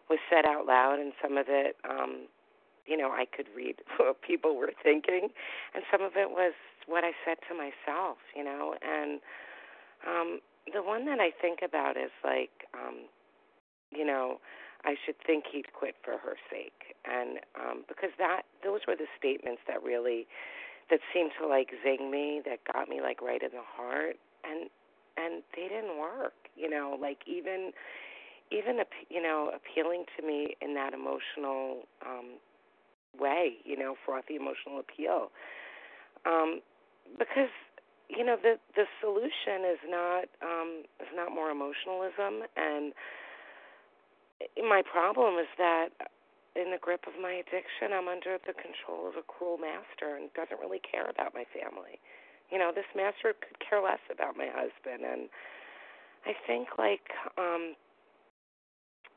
[0.06, 2.30] was said out loud, and some of it, um,
[2.86, 5.34] you know, I could read what people were thinking,
[5.74, 6.54] and some of it was
[6.86, 8.22] what I said to myself.
[8.38, 9.18] You know, and
[10.06, 10.38] um,
[10.70, 12.70] the one that I think about is like.
[12.70, 13.10] Um,
[13.90, 14.38] you know,
[14.84, 16.96] I should think he'd quit for her sake.
[17.04, 20.26] And um because that those were the statements that really
[20.90, 24.70] that seemed to like zing me, that got me like right in the heart and
[25.16, 27.72] and they didn't work, you know, like even
[28.50, 28.78] even
[29.10, 32.38] you know appealing to me in that emotional um
[33.18, 35.30] way, you know, frothy emotional appeal.
[36.24, 36.60] Um
[37.18, 37.50] because
[38.08, 42.92] you know the the solution is not um is not more emotionalism and
[44.58, 45.90] my problem is that
[46.56, 50.32] in the grip of my addiction, I'm under the control of a cruel master and
[50.34, 52.02] doesn't really care about my family.
[52.50, 55.28] You know, this master could care less about my husband and
[56.26, 57.74] I think like um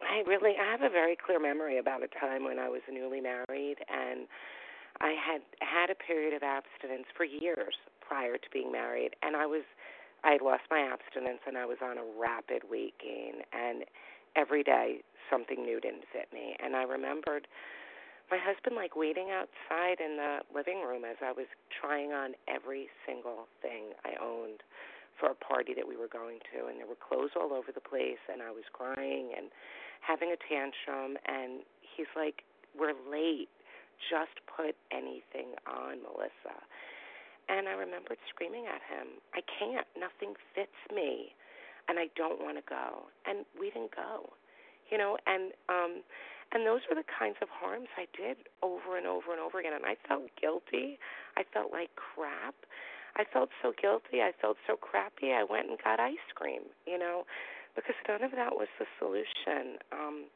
[0.01, 3.21] I really I have a very clear memory about a time when I was newly
[3.21, 4.27] married and
[4.99, 9.45] I had had a period of abstinence for years prior to being married and I
[9.45, 9.63] was
[10.23, 13.83] I had lost my abstinence and I was on a rapid weight gain and
[14.35, 16.55] every day something new didn't fit me.
[16.63, 17.47] And I remembered
[18.29, 22.87] my husband like waiting outside in the living room as I was trying on every
[23.07, 24.63] single thing I owned
[25.19, 26.67] for a party that we were going to.
[26.67, 29.51] And there were clothes all over the place and I was crying and
[29.99, 31.19] having a tantrum.
[31.27, 33.51] And he's like we're late.
[34.09, 36.57] Just put anything on Melissa.
[37.51, 39.87] And I remembered screaming at him I can't.
[39.99, 41.35] Nothing fits me
[42.15, 44.31] don't want to go and we didn't go
[44.91, 46.03] you know, and um
[46.51, 49.73] and those were the kinds of harms I did over and over and over again
[49.73, 50.99] and I felt guilty.
[51.39, 52.53] I felt like crap.
[53.15, 54.19] I felt so guilty.
[54.19, 55.31] I felt so crappy.
[55.31, 57.23] I went and got ice cream, you know,
[57.75, 59.79] because none of that was the solution.
[59.91, 60.27] Um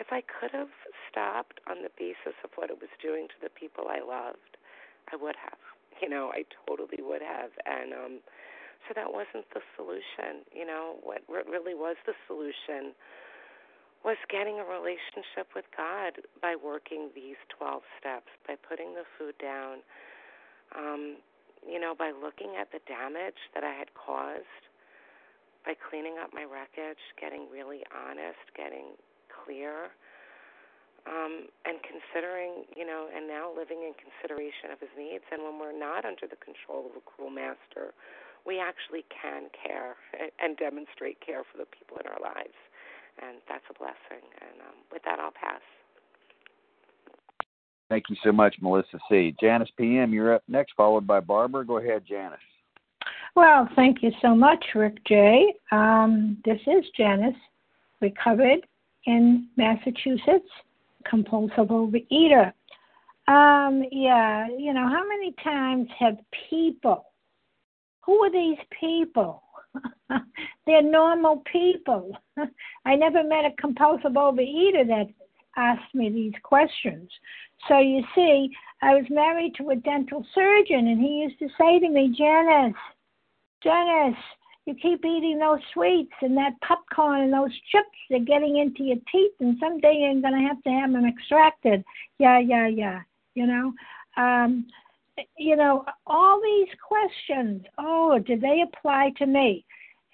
[0.00, 0.72] if I could have
[1.12, 4.56] stopped on the basis of what it was doing to the people I loved,
[5.12, 5.60] I would have.
[6.00, 7.52] You know, I totally would have.
[7.68, 8.14] And um
[8.88, 10.96] so that wasn't the solution, you know.
[11.02, 12.94] What really was the solution
[14.04, 19.34] was getting a relationship with God by working these 12 steps, by putting the food
[19.40, 19.78] down,
[20.76, 21.16] um,
[21.66, 24.64] you know, by looking at the damage that I had caused,
[25.66, 28.96] by cleaning up my wreckage, getting really honest, getting
[29.28, 29.90] clear.
[31.08, 35.24] um, and considering, you know, and now living in consideration of his needs.
[35.32, 37.96] And when we're not under the control of a cruel master,
[38.46, 39.96] we actually can care
[40.42, 42.56] and demonstrate care for the people in our lives.
[43.22, 44.24] And that's a blessing.
[44.40, 45.60] And um, with that, I'll pass.
[47.90, 49.34] Thank you so much, Melissa C.
[49.40, 51.66] Janice PM, you're up next, followed by Barbara.
[51.66, 52.38] Go ahead, Janice.
[53.34, 55.54] Well, thank you so much, Rick J.
[55.72, 57.34] Um, this is Janice,
[58.00, 58.60] recovered
[59.06, 60.48] in Massachusetts,
[61.04, 62.52] compulsive overeater.
[63.28, 66.16] Um, yeah, you know, how many times have
[66.48, 67.06] people,
[68.02, 69.42] who are these people?
[70.66, 72.16] They're normal people.
[72.84, 75.06] I never met a compulsive overeater that
[75.56, 77.10] asked me these questions.
[77.68, 78.50] So you see,
[78.82, 82.74] I was married to a dental surgeon, and he used to say to me, Janice,
[83.62, 84.16] Janice,
[84.66, 88.98] you keep eating those sweets and that popcorn and those chips, they're getting into your
[89.10, 91.84] teeth, and someday you're going to have to have them extracted.
[92.18, 93.00] Yeah, yeah, yeah.
[93.34, 93.72] You know,
[94.16, 94.66] um,
[95.36, 97.64] you know, all these questions.
[97.78, 99.64] Oh, do they apply to me?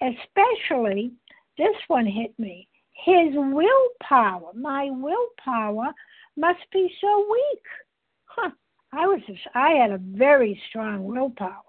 [0.01, 1.11] Especially,
[1.57, 2.67] this one hit me.
[3.05, 5.93] His willpower, my willpower,
[6.35, 7.63] must be so weak.
[8.25, 8.51] Huh.
[8.93, 9.21] I was,
[9.53, 11.61] I had a very strong willpower,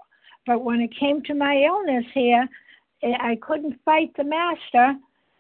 [0.47, 2.49] but when it came to my illness here,
[3.03, 4.95] eh, I couldn't fight the master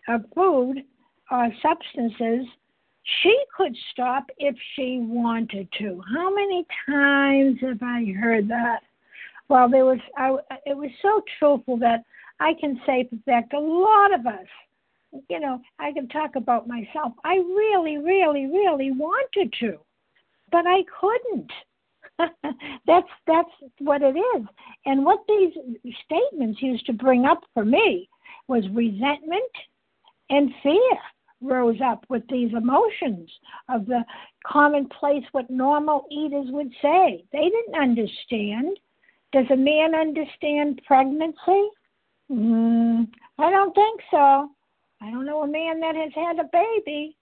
[0.08, 0.82] of food
[1.30, 2.46] or substances.
[3.22, 6.02] She could stop if she wanted to.
[6.14, 8.80] How many times have I heard that?
[9.48, 10.36] Well, there was, I,
[10.66, 12.04] it was so truthful that
[12.38, 14.46] I can say, for fact, a lot of us
[15.28, 17.12] you know, I can talk about myself.
[17.24, 19.78] I really, really, really wanted to,
[20.50, 21.50] but I couldn't.
[22.86, 24.46] that's that's what it is.
[24.86, 25.52] And what these
[26.04, 28.08] statements used to bring up for me
[28.48, 29.42] was resentment
[30.30, 30.98] and fear
[31.40, 33.30] rose up with these emotions
[33.68, 34.04] of the
[34.46, 37.24] commonplace what normal eaters would say.
[37.32, 38.78] They didn't understand.
[39.32, 41.68] Does a man understand pregnancy?
[42.30, 43.08] Mm,
[43.38, 44.50] I don't think so.
[45.00, 47.16] I don't know a man that has had a baby.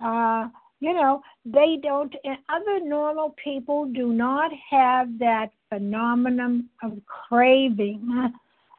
[0.00, 0.48] Uh,
[0.80, 8.32] you know, they don't, and other normal people do not have that phenomenon of craving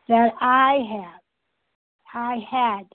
[0.07, 1.22] that I have.
[2.13, 2.86] I had,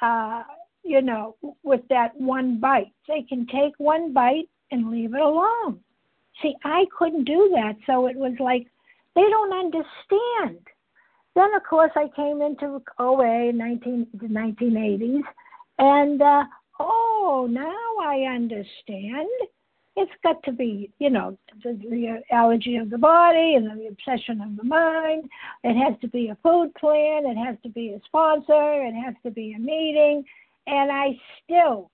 [0.00, 0.42] uh,
[0.84, 2.92] you know, with that one bite.
[3.08, 5.80] They can take one bite and leave it alone.
[6.42, 7.76] See, I couldn't do that.
[7.86, 8.66] So it was like,
[9.14, 10.66] they don't understand.
[11.34, 15.22] Then, of course, I came into OA in 19, the 1980s,
[15.78, 16.44] and uh,
[16.80, 19.28] oh, now I understand.
[19.96, 24.40] It's got to be, you know, the, the allergy of the body and the obsession
[24.40, 25.28] of the mind.
[25.62, 27.26] It has to be a food plan.
[27.26, 28.82] It has to be a sponsor.
[28.82, 30.24] It has to be a meeting.
[30.66, 31.90] And I still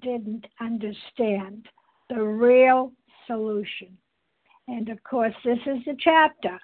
[0.00, 1.66] didn't understand
[2.08, 2.92] the real
[3.26, 3.96] solution.
[4.68, 6.58] And of course, this is the chapter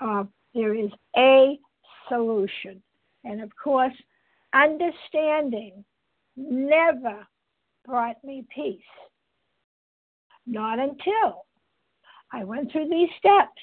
[0.00, 1.58] of there is a
[2.08, 2.82] solution.
[3.24, 3.94] And of course,
[4.52, 5.84] understanding
[6.36, 7.26] never
[7.84, 8.80] brought me peace.
[10.46, 11.44] Not until
[12.32, 13.62] I went through these steps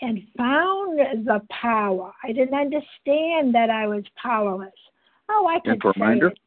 [0.00, 2.12] and found the power.
[2.22, 4.70] I didn't understand that I was powerless.
[5.34, 6.28] Oh, I could reminder.
[6.28, 6.38] say it.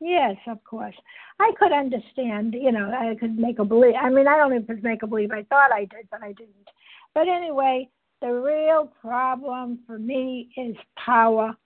[0.00, 0.94] Yes, of course.
[1.40, 3.94] I could understand, you know, I could make a believe.
[4.00, 5.32] I mean, I don't even make a believe.
[5.32, 6.68] I thought I did, but I didn't.
[7.14, 7.88] But anyway,
[8.20, 11.56] the real problem for me is powerless.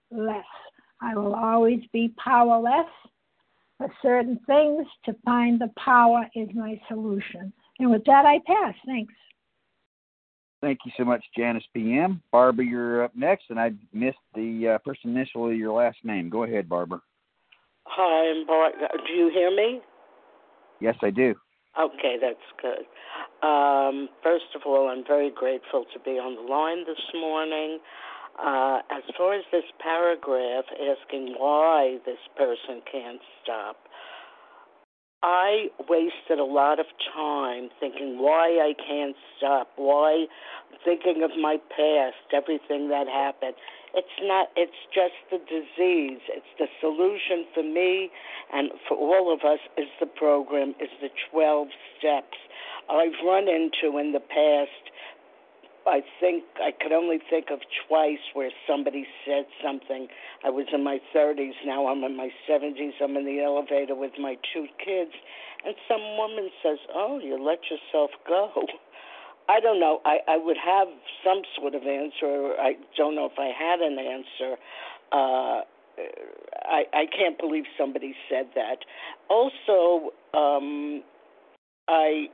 [1.03, 2.89] I will always be powerless
[3.77, 4.87] for certain things.
[5.05, 7.53] To find the power is my solution.
[7.81, 8.75] And with that, I pass.
[8.87, 9.13] Thanks.
[10.63, 12.23] Thank you so much, Janice PM.
[12.31, 16.31] Barbara, you're up next, and I missed the uh, person initially your last name.
[16.31, 17.03] Go ahead, Barbara.
[17.85, 18.89] Hi, I'm Barbara.
[19.05, 19.81] Do you hear me?
[20.81, 21.35] Yes, I do.
[21.79, 22.87] Okay, that's good.
[23.47, 27.81] Um, first of all, I'm very grateful to be on the line this morning.
[28.39, 33.77] Uh, as far as this paragraph asking why this person can't stop,
[35.23, 40.27] I wasted a lot of time thinking why I can't stop, why
[40.85, 43.55] thinking of my past, everything that happened.
[43.95, 46.21] It's not, it's just the disease.
[46.29, 48.11] It's the solution for me
[48.53, 51.69] and for all of us is the program, is the 12
[51.99, 52.39] steps.
[52.91, 54.91] I've run into in the past
[55.87, 60.09] I think I could only think of twice where somebody said something.
[60.45, 62.93] I was in my 30s, now I'm in my 70s.
[63.03, 65.13] I'm in the elevator with my two kids,
[65.65, 68.51] and some woman says, Oh, you let yourself go.
[69.49, 70.01] I don't know.
[70.05, 70.89] I, I would have
[71.25, 72.55] some sort of answer.
[72.61, 74.57] I don't know if I had an answer.
[75.11, 75.63] Uh,
[76.65, 78.79] I, I can't believe somebody said that.
[79.29, 81.03] Also, um,
[81.89, 82.27] I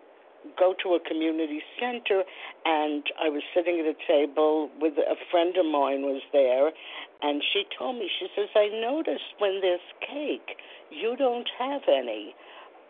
[0.58, 2.22] go to a community center
[2.64, 6.72] and I was sitting at a table with a friend of mine was there
[7.22, 10.56] and she told me she says I noticed when there's cake
[10.90, 12.34] you don't have any.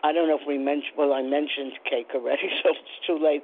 [0.05, 3.43] I don't know if we mentioned well I mentioned cake already so it's too late.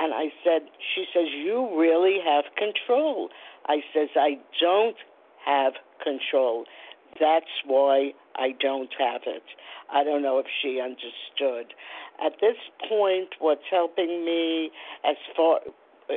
[0.00, 0.62] And I said
[0.94, 3.30] she says you really have control.
[3.66, 4.96] I says I don't
[5.46, 6.64] have control
[7.20, 9.42] that's why I don't have it.
[9.92, 11.74] I don't know if she understood.
[12.24, 12.56] At this
[12.88, 14.70] point, what's helping me
[15.08, 15.60] as far,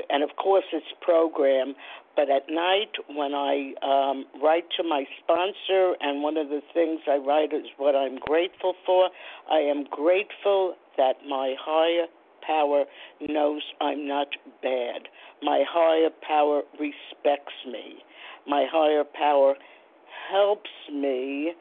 [0.10, 1.76] and of course it's program,
[2.16, 7.02] but at night when I um, write to my sponsor, and one of the things
[7.08, 9.10] I write is what I'm grateful for,
[9.52, 12.08] I am grateful that my higher
[12.46, 12.86] power
[13.22, 14.28] knows I'm not
[14.64, 15.10] bad.
[15.44, 17.98] My higher power respects me.
[18.48, 19.56] My higher power
[20.32, 21.54] helps me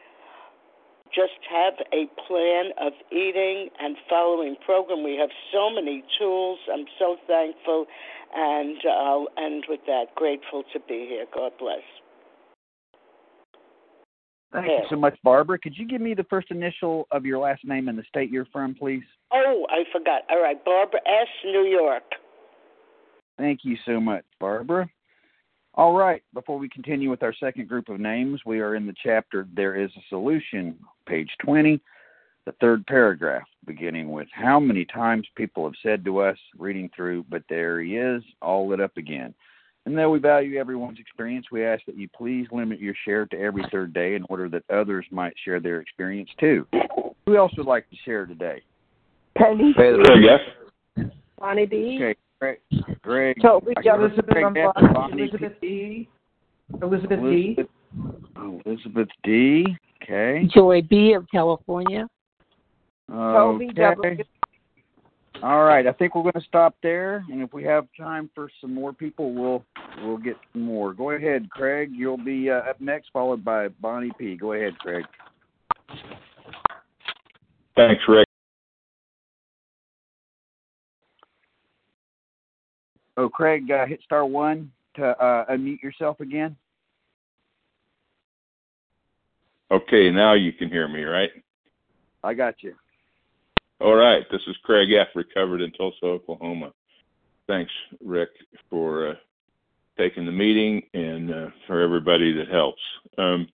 [1.14, 5.04] just have a plan of eating and following program.
[5.04, 6.58] We have so many tools.
[6.72, 7.86] I'm so thankful,
[8.34, 10.14] and I'll end with that.
[10.14, 11.26] Grateful to be here.
[11.34, 11.82] God bless.
[14.52, 15.58] Thank you so much, Barbara.
[15.58, 18.46] Could you give me the first initial of your last name and the state you're
[18.46, 19.02] from, please?
[19.32, 20.22] Oh, I forgot.
[20.30, 22.04] All right, Barbara S., New York.
[23.38, 24.88] Thank you so much, Barbara.
[25.78, 28.94] All right, before we continue with our second group of names, we are in the
[29.02, 31.78] chapter There is a Solution, page 20,
[32.46, 37.26] the third paragraph, beginning with How many times people have said to us, reading through,
[37.28, 39.34] but there he is, all lit up again.
[39.84, 43.38] And though we value everyone's experience, we ask that you please limit your share to
[43.38, 46.66] every third day in order that others might share their experience too.
[47.26, 48.62] Who else would like to share today?
[49.36, 49.74] Penny.
[50.22, 51.10] Yes.
[51.38, 51.98] Bonnie B.
[52.00, 52.58] Okay, Greg.
[53.02, 53.36] Greg.
[53.40, 54.92] Toby Elizabeth, Greg I'm F, Bonnie.
[54.92, 56.08] Bonnie Elizabeth D.
[56.82, 57.56] Elizabeth D.
[58.36, 59.76] Elizabeth, Elizabeth D.
[60.02, 60.48] Okay.
[60.52, 61.14] Joy B.
[61.14, 62.06] of California.
[63.10, 64.24] Okay.
[65.42, 65.86] All right.
[65.86, 68.92] I think we're going to stop there, and if we have time for some more
[68.92, 69.64] people, we'll
[70.02, 70.92] we'll get more.
[70.92, 71.90] Go ahead, Craig.
[71.92, 74.36] You'll be uh, up next, followed by Bonnie P.
[74.36, 75.04] Go ahead, Craig.
[77.76, 78.25] Thanks, Rick.
[83.16, 86.56] Oh, Craig, uh, hit star one to uh, unmute yourself again.
[89.70, 91.30] Okay, now you can hear me, right?
[92.22, 92.74] I got you.
[93.80, 94.24] All right.
[94.30, 96.72] This is Craig F., recovered in Tulsa, Oklahoma.
[97.46, 97.72] Thanks,
[98.04, 98.30] Rick,
[98.70, 99.14] for uh,
[99.98, 102.80] taking the meeting and uh, for everybody that helps.
[103.18, 103.48] Um,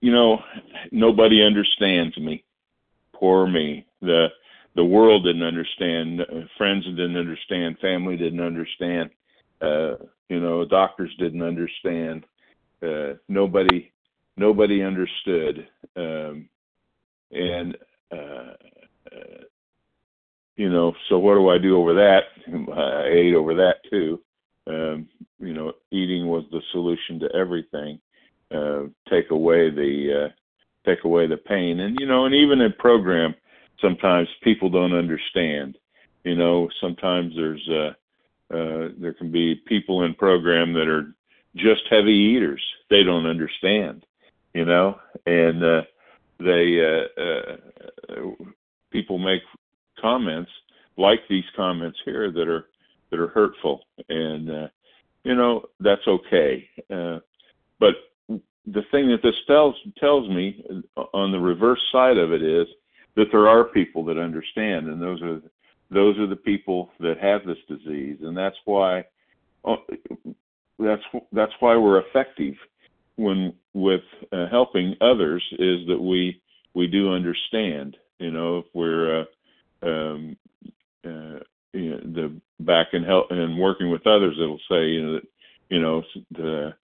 [0.00, 0.40] you know,
[0.92, 2.44] nobody understands me.
[3.12, 3.86] Poor me.
[4.02, 4.28] The
[4.76, 6.20] the world didn't understand.
[6.56, 7.78] Friends didn't understand.
[7.80, 9.10] Family didn't understand.
[9.60, 9.94] Uh,
[10.28, 12.24] you know, doctors didn't understand.
[12.82, 13.90] Uh, nobody
[14.36, 15.66] nobody understood.
[15.96, 16.48] Um,
[17.32, 17.76] and
[18.12, 18.54] uh,
[19.10, 19.44] uh,
[20.56, 22.24] you know, so what do I do over that?
[22.74, 24.20] I ate over that too.
[24.66, 25.08] Um,
[25.38, 28.00] you know, eating was the solution to everything.
[28.50, 30.32] Uh, take away the uh,
[30.88, 33.34] take away the pain, and you know, and even in program,
[33.80, 35.76] sometimes people don't understand.
[36.24, 41.14] You know, sometimes there's uh, uh, there can be people in program that are
[41.54, 42.62] just heavy eaters.
[42.90, 44.04] They don't understand.
[44.54, 45.82] You know, and uh,
[46.38, 48.30] they uh, uh,
[48.90, 49.42] people make
[50.00, 50.50] comments
[50.96, 52.66] like these comments here that are
[53.10, 54.68] that are hurtful, and uh,
[55.24, 56.68] you know that's okay.
[56.90, 57.18] Uh,
[57.78, 57.94] but
[58.28, 60.64] the thing that this tells tells me
[61.12, 62.66] on the reverse side of it is
[63.16, 65.40] that there are people that understand, and those are
[65.90, 69.04] those are the people that have this disease, and that's why
[69.64, 69.76] uh,
[70.78, 71.02] that's
[71.32, 72.54] that's why we're effective
[73.16, 74.02] when with
[74.32, 76.40] uh, helping others is that we
[76.74, 77.96] we do understand.
[78.18, 79.24] You know, if we're uh,
[79.82, 80.36] um,
[81.04, 81.40] uh,
[81.72, 85.28] you know, the back and help and working with others, it'll say you know that
[85.70, 86.02] you know
[86.32, 86.74] the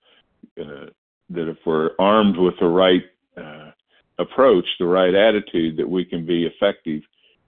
[0.61, 0.87] uh,
[1.31, 3.03] that if we're armed with the right
[3.37, 3.71] uh,
[4.19, 7.03] approach, the right attitude, that we can be effective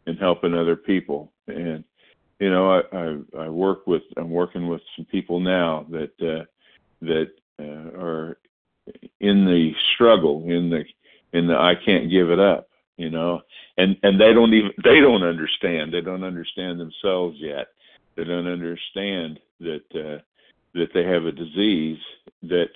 [0.06, 1.32] in helping other people.
[1.46, 1.84] And
[2.40, 6.44] you know, I I, I work with I'm working with some people now that uh,
[7.02, 8.38] that uh, are
[9.20, 10.84] in the struggle, in the
[11.32, 13.42] in the I can't give it up, you know,
[13.78, 15.92] and and they don't even they don't understand.
[15.92, 17.68] They don't understand themselves yet.
[18.16, 20.22] They don't understand that uh,
[20.74, 21.98] that they have a disease
[22.42, 22.68] that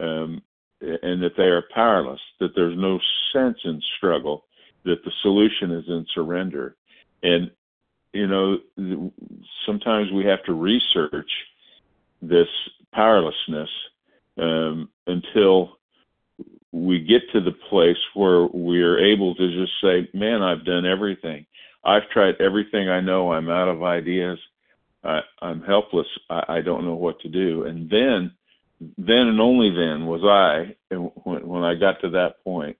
[0.00, 0.42] um,
[0.80, 2.20] and that they are powerless.
[2.40, 2.98] That there's no
[3.32, 4.44] sense in struggle.
[4.84, 6.76] That the solution is in surrender.
[7.22, 7.50] And
[8.12, 8.58] you know,
[9.66, 11.30] sometimes we have to research
[12.22, 12.48] this
[12.92, 13.68] powerlessness
[14.38, 15.76] um, until
[16.72, 20.86] we get to the place where we are able to just say, "Man, I've done
[20.86, 21.46] everything.
[21.84, 23.32] I've tried everything I know.
[23.32, 24.38] I'm out of ideas.
[25.04, 26.08] I, I'm helpless.
[26.28, 28.32] I, I don't know what to do." And then,
[28.80, 30.76] then and only then was I,
[31.24, 32.76] when, when I got to that point,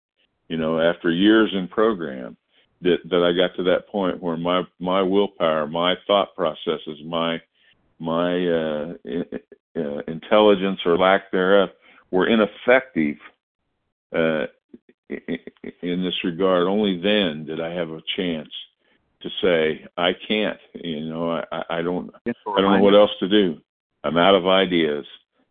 [0.48, 2.36] you know, after years in program,
[2.82, 7.40] that that I got to that point where my my willpower, my thought processes, my
[7.98, 8.92] my uh,
[9.76, 11.70] uh, intelligence or lack thereof
[12.10, 13.16] were ineffective
[14.14, 14.46] uh,
[15.08, 16.66] in this regard.
[16.66, 18.50] Only then did I have a chance
[19.22, 23.28] to say, "I can't." You know, I, I don't, I don't know what else to
[23.28, 23.58] do.
[24.04, 25.06] I'm out of ideas,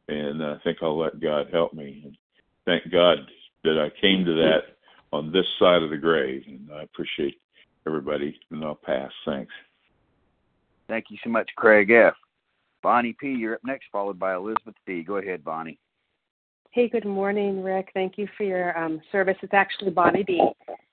[0.07, 2.01] and I think I'll let God help me.
[2.05, 2.17] And
[2.65, 3.17] thank God
[3.63, 4.61] that I came to that
[5.11, 7.39] on this side of the grave, and I appreciate
[7.87, 8.39] everybody.
[8.51, 9.11] And I'll pass.
[9.25, 9.53] Thanks.
[10.87, 12.13] Thank you so much, Craig F.
[12.83, 15.01] Bonnie P., you're up next, followed by Elizabeth D.
[15.01, 15.79] Go ahead, Bonnie.
[16.69, 17.89] Hey, good morning, Rick.
[17.95, 19.37] Thank you for your um, service.
[19.41, 20.43] It's actually Bonnie B.,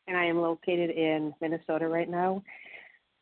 [0.06, 2.42] and I am located in Minnesota right now.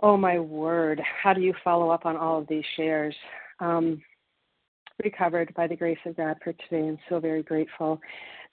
[0.01, 1.01] Oh, my word.
[1.23, 3.15] How do you follow up on all of these shares?
[3.59, 4.01] Um,
[5.05, 8.01] recovered by the grace of God for today, and so very grateful.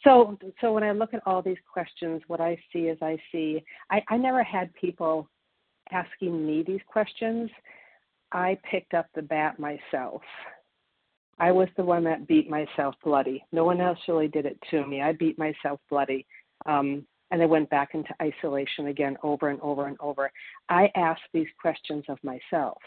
[0.04, 3.64] So, so when I look at all these questions, what I see is I see
[3.90, 5.30] I, I never had people
[5.92, 7.50] asking me these questions.
[8.32, 10.22] I picked up the bat myself.
[11.40, 13.44] I was the one that beat myself bloody.
[13.52, 15.02] No one else really did it to me.
[15.02, 16.26] I beat myself bloody.
[16.66, 20.32] Um, and I went back into isolation again over and over and over.
[20.70, 22.78] I asked these questions of myself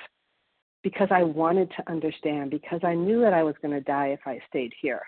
[0.82, 4.20] because I wanted to understand, because I knew that I was going to die if
[4.26, 5.02] I stayed here.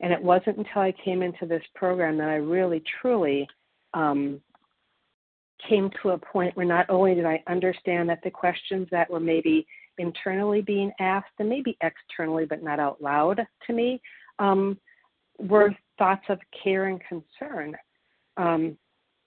[0.00, 3.46] And it wasn't until I came into this program that I really, truly
[3.92, 4.40] um,
[5.68, 9.20] came to a point where not only did I understand that the questions that were
[9.20, 9.66] maybe
[9.98, 14.00] internally being asked and maybe externally but not out loud to me
[14.38, 14.78] um,
[15.38, 17.76] were thoughts of care and concern.
[18.38, 18.78] Um,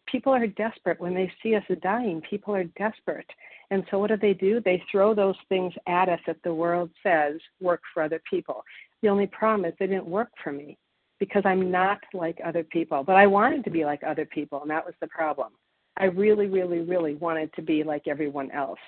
[0.07, 2.21] people are desperate when they see us dying.
[2.27, 3.29] People are desperate.
[3.71, 4.61] And so, what do they do?
[4.63, 8.63] They throw those things at us that the world says work for other people.
[9.01, 10.77] The only problem is they didn't work for me
[11.19, 13.03] because I'm not like other people.
[13.03, 15.49] But I wanted to be like other people, and that was the problem.
[15.97, 18.79] I really, really, really wanted to be like everyone else.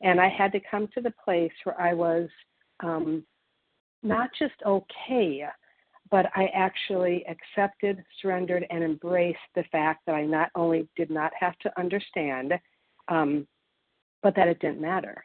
[0.00, 2.28] And I had to come to the place where I was
[2.80, 3.24] um,
[4.02, 5.44] not just okay,
[6.10, 11.32] but I actually accepted, surrendered, and embraced the fact that I not only did not
[11.38, 12.54] have to understand,
[13.08, 13.46] um,
[14.22, 15.24] but that it didn't matter.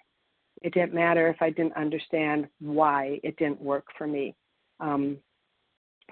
[0.61, 4.35] It didn't matter if I didn't understand why it didn't work for me.
[4.79, 5.17] Um,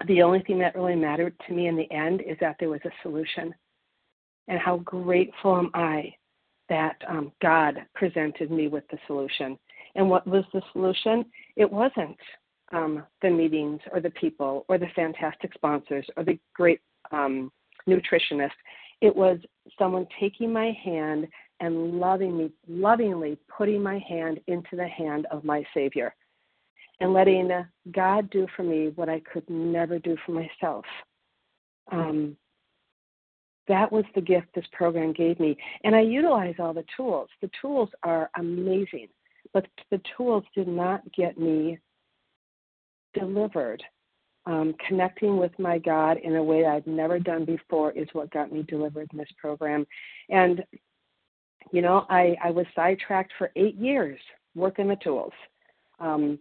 [0.06, 2.80] the only thing that really mattered to me in the end is that there was
[2.84, 3.54] a solution.
[4.48, 6.14] And how grateful am I
[6.68, 9.58] that um, God presented me with the solution.
[9.94, 11.24] And what was the solution?
[11.56, 12.16] It wasn't
[12.72, 16.80] um, the meetings or the people or the fantastic sponsors or the great
[17.10, 17.52] um,
[17.88, 18.50] nutritionist.
[19.00, 19.38] It was
[19.78, 21.28] someone taking my hand
[21.62, 26.12] and loving me, lovingly putting my hand into the hand of my Savior
[27.00, 27.50] and letting
[27.92, 30.84] God do for me what I could never do for myself.
[31.90, 32.36] Um,
[33.68, 35.56] that was the gift this program gave me.
[35.84, 37.28] And I utilize all the tools.
[37.40, 39.08] The tools are amazing,
[39.54, 41.78] but the tools did not get me
[43.14, 43.82] delivered.
[44.46, 48.50] Um, connecting with my God in a way I've never done before is what got
[48.50, 49.86] me delivered in this program.
[50.28, 50.64] And,
[51.72, 54.20] you know, I, I was sidetracked for eight years
[54.54, 55.32] working the tools.
[55.98, 56.38] Um,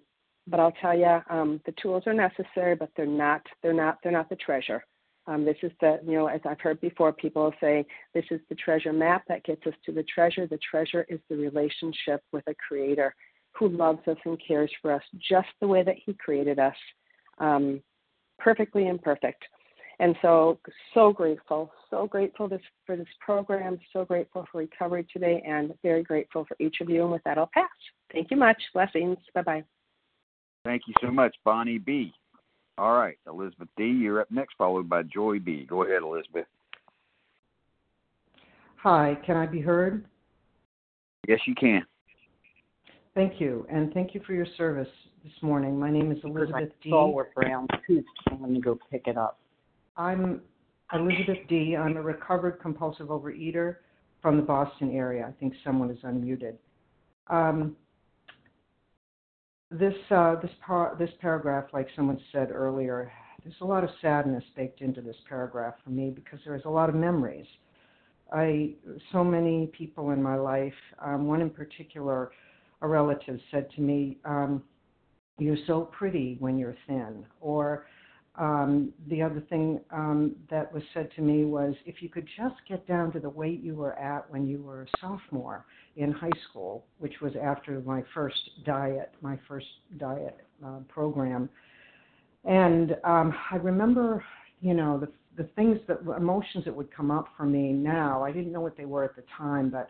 [0.48, 4.12] but I'll tell you, um, the tools are necessary, but they're not, they're not, they're
[4.12, 4.84] not the treasure.
[5.28, 8.56] Um, this is the, you know, as I've heard before, people say this is the
[8.56, 10.48] treasure map that gets us to the treasure.
[10.48, 13.14] The treasure is the relationship with a creator
[13.54, 16.76] who loves us and cares for us just the way that he created us,
[17.38, 17.82] um,
[18.40, 19.44] perfectly imperfect.
[20.00, 20.60] And so,
[20.94, 26.02] so grateful, so grateful this, for this program, so grateful for recovery today, and very
[26.04, 27.04] grateful for each of you.
[27.04, 27.70] And with that, I'll pass.
[28.12, 28.62] Thank you much.
[28.74, 29.18] Blessings.
[29.36, 29.64] Bye bye.
[30.66, 32.14] Thank you so much, Bonnie B.
[32.78, 35.66] All right, Elizabeth D., you're up next, followed by Joy B.
[35.70, 36.46] Go ahead, Elizabeth.
[38.78, 40.06] Hi, can I be heard?
[41.28, 41.86] Yes, you can.
[43.14, 44.88] Thank you, and thank you for your service
[45.24, 45.80] this morning.
[45.80, 46.90] My name is Elizabeth D.
[46.90, 48.06] Stalwart Brown tooth.
[48.32, 49.38] Let me go pick it up.
[49.98, 50.42] I'm
[50.94, 51.76] Elizabeth D.
[51.76, 53.78] I'm a recovered compulsive overeater
[54.22, 55.26] from the Boston area.
[55.28, 56.56] I think someone is unmuted.
[57.28, 57.76] Um,
[59.70, 63.12] this uh, this par- this paragraph, like someone said earlier,
[63.44, 66.90] there's a lot of sadness baked into this paragraph for me because there's a lot
[66.90, 67.48] of memories.
[68.32, 68.74] I
[69.12, 70.74] so many people in my life.
[71.00, 72.32] Um, one in particular,
[72.82, 74.64] a relative said to me, um,
[75.38, 77.88] "You're so pretty when you're thin," or
[78.42, 82.56] um, the other thing um, that was said to me was if you could just
[82.68, 85.64] get down to the weight you were at when you were a sophomore
[85.96, 89.68] in high school, which was after my first diet, my first
[90.00, 91.50] diet uh, program.
[92.44, 94.26] And um, I remember,
[94.60, 98.24] you know, the the things that emotions that would come up for me now.
[98.24, 99.90] I didn't know what they were at the time, but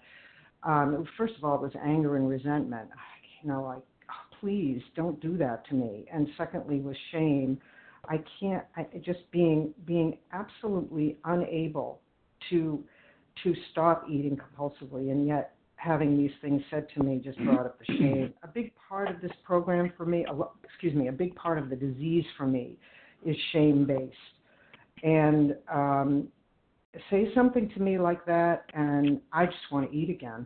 [0.63, 2.89] um, first of all, it was anger and resentment.
[3.41, 3.81] You know, like,
[4.11, 6.05] oh, please don't do that to me.
[6.13, 7.59] And secondly, was shame
[8.09, 8.63] I can't.
[8.75, 12.01] I just being being absolutely unable
[12.49, 12.83] to
[13.43, 17.79] to stop eating compulsively, and yet having these things said to me just brought up
[17.79, 18.33] the shame.
[18.43, 20.25] A big part of this program for me,
[20.63, 22.77] excuse me, a big part of the disease for me
[23.25, 24.15] is shame based.
[25.03, 26.27] And um,
[27.09, 30.45] say something to me like that, and I just want to eat again.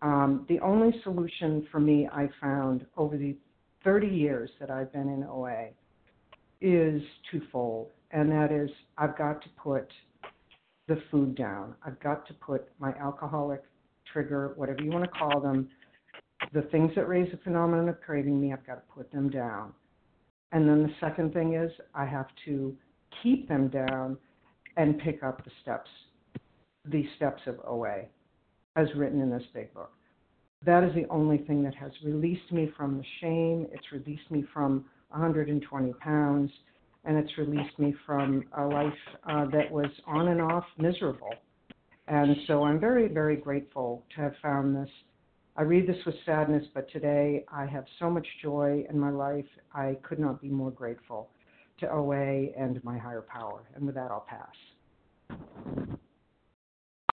[0.00, 3.36] Um, the only solution for me I found over the
[3.82, 5.70] 30 years that I've been in OA
[6.62, 9.88] is twofold, and that is I've got to put
[10.88, 11.74] the food down.
[11.84, 13.62] I've got to put my alcoholic
[14.12, 15.68] trigger, whatever you want to call them,
[16.52, 19.72] the things that raise the phenomenon of craving me, I've got to put them down.
[20.52, 22.76] And then the second thing is I have to
[23.22, 24.18] keep them down
[24.76, 25.88] and pick up the steps,
[26.84, 28.02] the steps of OA,
[28.76, 29.92] as written in this big book.
[30.64, 33.66] That is the only thing that has released me from the shame.
[33.72, 36.50] It's released me from 120 pounds,
[37.04, 38.92] and it's released me from a life
[39.28, 41.34] uh, that was on and off miserable.
[42.08, 44.90] And so I'm very, very grateful to have found this.
[45.56, 49.44] I read this with sadness, but today I have so much joy in my life.
[49.74, 51.28] I could not be more grateful
[51.80, 53.62] to OA and my higher power.
[53.74, 55.38] And with that, I'll pass.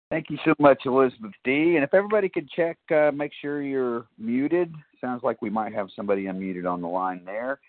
[0.09, 1.75] Thank you so much, Elizabeth D.
[1.75, 4.73] And if everybody could check, uh, make sure you're muted.
[4.99, 7.59] Sounds like we might have somebody unmuted on the line there.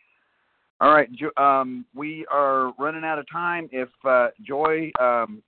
[0.82, 3.68] All right, um, we are running out of time.
[3.70, 5.42] If uh, Joy, um,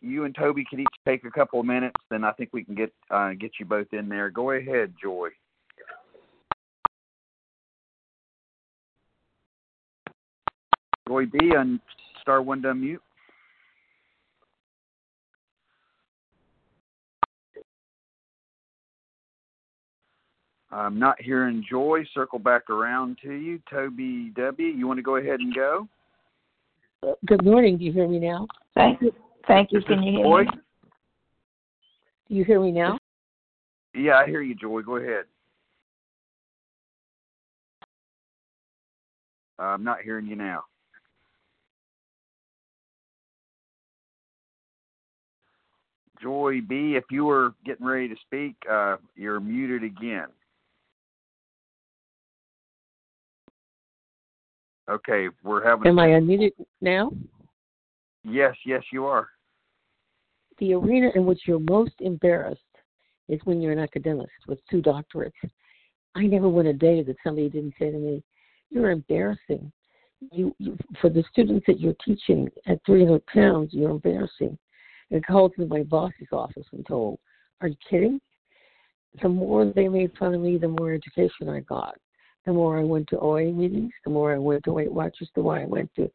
[0.00, 2.74] you and Toby could each take a couple of minutes, then I think we can
[2.74, 4.30] get uh, get you both in there.
[4.30, 5.28] Go ahead, Joy.
[11.06, 11.78] Joy B on
[12.22, 13.00] star one to unmute.
[20.72, 22.04] I'm not hearing Joy.
[22.14, 23.60] Circle back around to you.
[23.68, 25.88] Toby W., you want to go ahead and go?
[27.26, 27.76] Good morning.
[27.78, 28.46] Do you hear me now?
[28.74, 29.12] Thank you.
[29.48, 29.80] Thank you.
[29.82, 30.42] Can you hear Joy?
[30.42, 30.50] me?
[32.28, 32.98] Do you hear me now?
[33.94, 34.82] Yeah, I hear you, Joy.
[34.82, 35.24] Go ahead.
[39.58, 40.64] I'm not hearing you now.
[46.22, 50.26] Joy B, if you were getting ready to speak, uh, you're muted again.
[54.90, 55.86] Okay, we're having.
[55.86, 57.12] Am I unmuted now?
[58.24, 59.28] Yes, yes, you are.
[60.58, 62.60] The arena in which you're most embarrassed
[63.28, 65.30] is when you're an academic with two doctorates.
[66.16, 68.24] I never went a day that somebody didn't say to me,
[68.70, 69.70] "You're embarrassing."
[70.32, 74.58] You, you for the students that you're teaching at 300 pounds, you're embarrassing.
[75.12, 77.20] And called to my boss's office and told,
[77.60, 78.20] "Are you kidding?"
[79.22, 81.96] The more they made fun of me, the more education I got
[82.46, 85.42] the more I went to OA meetings, the more I went to Weight Watchers, the
[85.42, 86.10] more I went to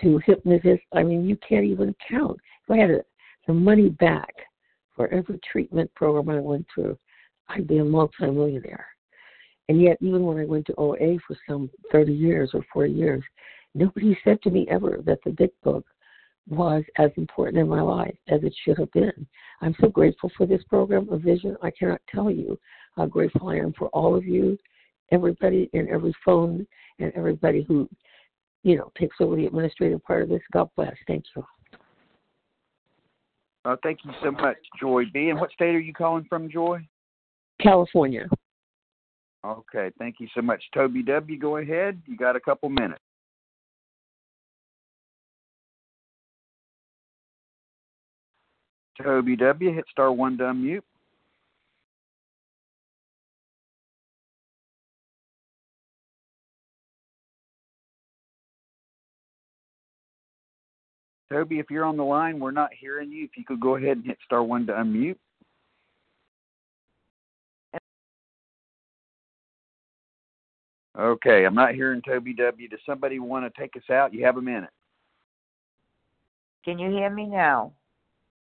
[0.00, 0.86] to hypnotists.
[0.94, 2.38] I mean, you can't even count.
[2.64, 3.04] If I had a,
[3.46, 4.34] the money back
[4.96, 6.98] for every treatment program I went through,
[7.48, 8.86] I'd be a multimillionaire.
[9.68, 13.22] And yet, even when I went to OA for some 30 years or 40 years,
[13.74, 15.86] nobody said to me ever that the Big Book
[16.48, 19.26] was as important in my life as it should have been.
[19.60, 21.56] I'm so grateful for this program of vision.
[21.62, 22.58] I cannot tell you
[22.96, 24.58] how grateful I am for all of you
[25.12, 26.66] everybody and every phone
[26.98, 27.88] and everybody who,
[28.64, 30.42] you know, takes over the administrative part of this.
[30.52, 30.94] God bless.
[31.06, 31.44] Thank you.
[33.64, 35.28] Uh, thank you so much, Joy B.
[35.28, 36.80] And what state are you calling from, Joy?
[37.60, 38.26] California.
[39.44, 40.62] Okay, thank you so much.
[40.74, 42.00] Toby W., go ahead.
[42.06, 43.00] You got a couple minutes.
[49.00, 50.82] Toby W., hit star one to unmute.
[61.32, 63.24] Toby, if you're on the line, we're not hearing you.
[63.24, 65.16] If you could go ahead and hit star one to unmute.
[70.98, 72.68] Okay, I'm not hearing Toby W.
[72.68, 74.12] Does somebody want to take us out?
[74.12, 74.68] You have a minute.
[76.66, 77.72] Can you hear me now?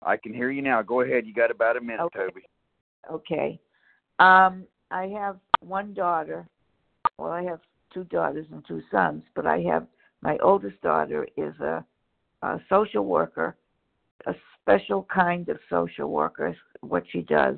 [0.03, 0.83] I can hear you now.
[0.83, 1.25] Go ahead.
[1.25, 2.19] You got about a minute, okay.
[2.19, 2.41] Toby.
[3.11, 3.59] Okay.
[4.19, 6.47] Um, I have one daughter.
[7.17, 7.59] Well, I have
[7.91, 9.87] two daughters and two sons, but I have
[10.21, 11.83] My oldest daughter is a,
[12.41, 13.55] a social worker,
[14.25, 17.57] a special kind of social worker, what she does.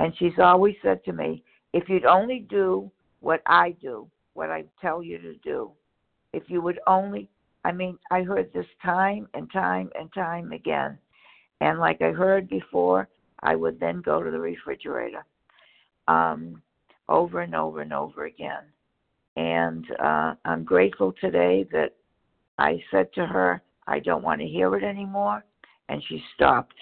[0.00, 2.90] And she's always said to me, if you'd only do
[3.20, 5.70] what I do, what I tell you to do,
[6.32, 7.28] if you would only,
[7.64, 10.98] I mean, I heard this time and time and time again.
[11.60, 13.08] And like I heard before,
[13.42, 15.24] I would then go to the refrigerator
[16.08, 16.62] um,
[17.08, 18.64] over and over and over again.
[19.36, 21.94] And uh, I'm grateful today that
[22.58, 25.44] I said to her, I don't want to hear it anymore.
[25.88, 26.76] And she stopped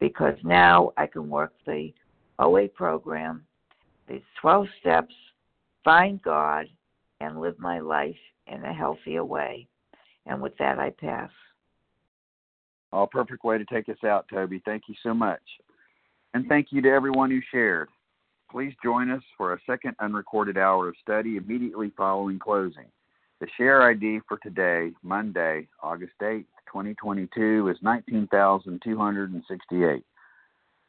[0.00, 1.92] because now I can work the
[2.38, 3.44] OA program,
[4.08, 5.14] these 12 steps,
[5.84, 6.66] find God,
[7.20, 8.16] and live my life
[8.46, 9.66] in a healthier way.
[10.26, 11.30] And with that, I pass.
[12.92, 14.62] All perfect way to take us out, Toby.
[14.64, 15.42] Thank you so much.
[16.34, 17.88] And thank you to everyone who shared.
[18.50, 22.86] Please join us for a second unrecorded hour of study immediately following closing.
[23.40, 30.04] The share ID for today, Monday, August 8th, 2022, is 19,268.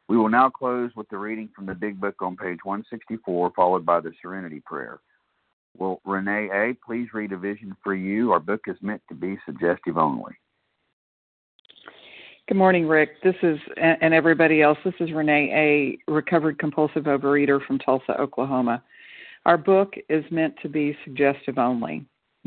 [0.08, 3.86] We will now close with the reading from the Big Book on page 164, followed
[3.86, 5.00] by the Serenity Prayer.
[5.78, 6.74] Will Renee A.
[6.84, 8.32] please read a vision for you?
[8.32, 10.34] Our book is meant to be suggestive only.
[12.48, 13.22] Good morning, Rick.
[13.22, 18.82] This is, and everybody else, this is Renee A., recovered compulsive overeater from Tulsa, Oklahoma.
[19.46, 22.08] Our book is meant to be suggestive only.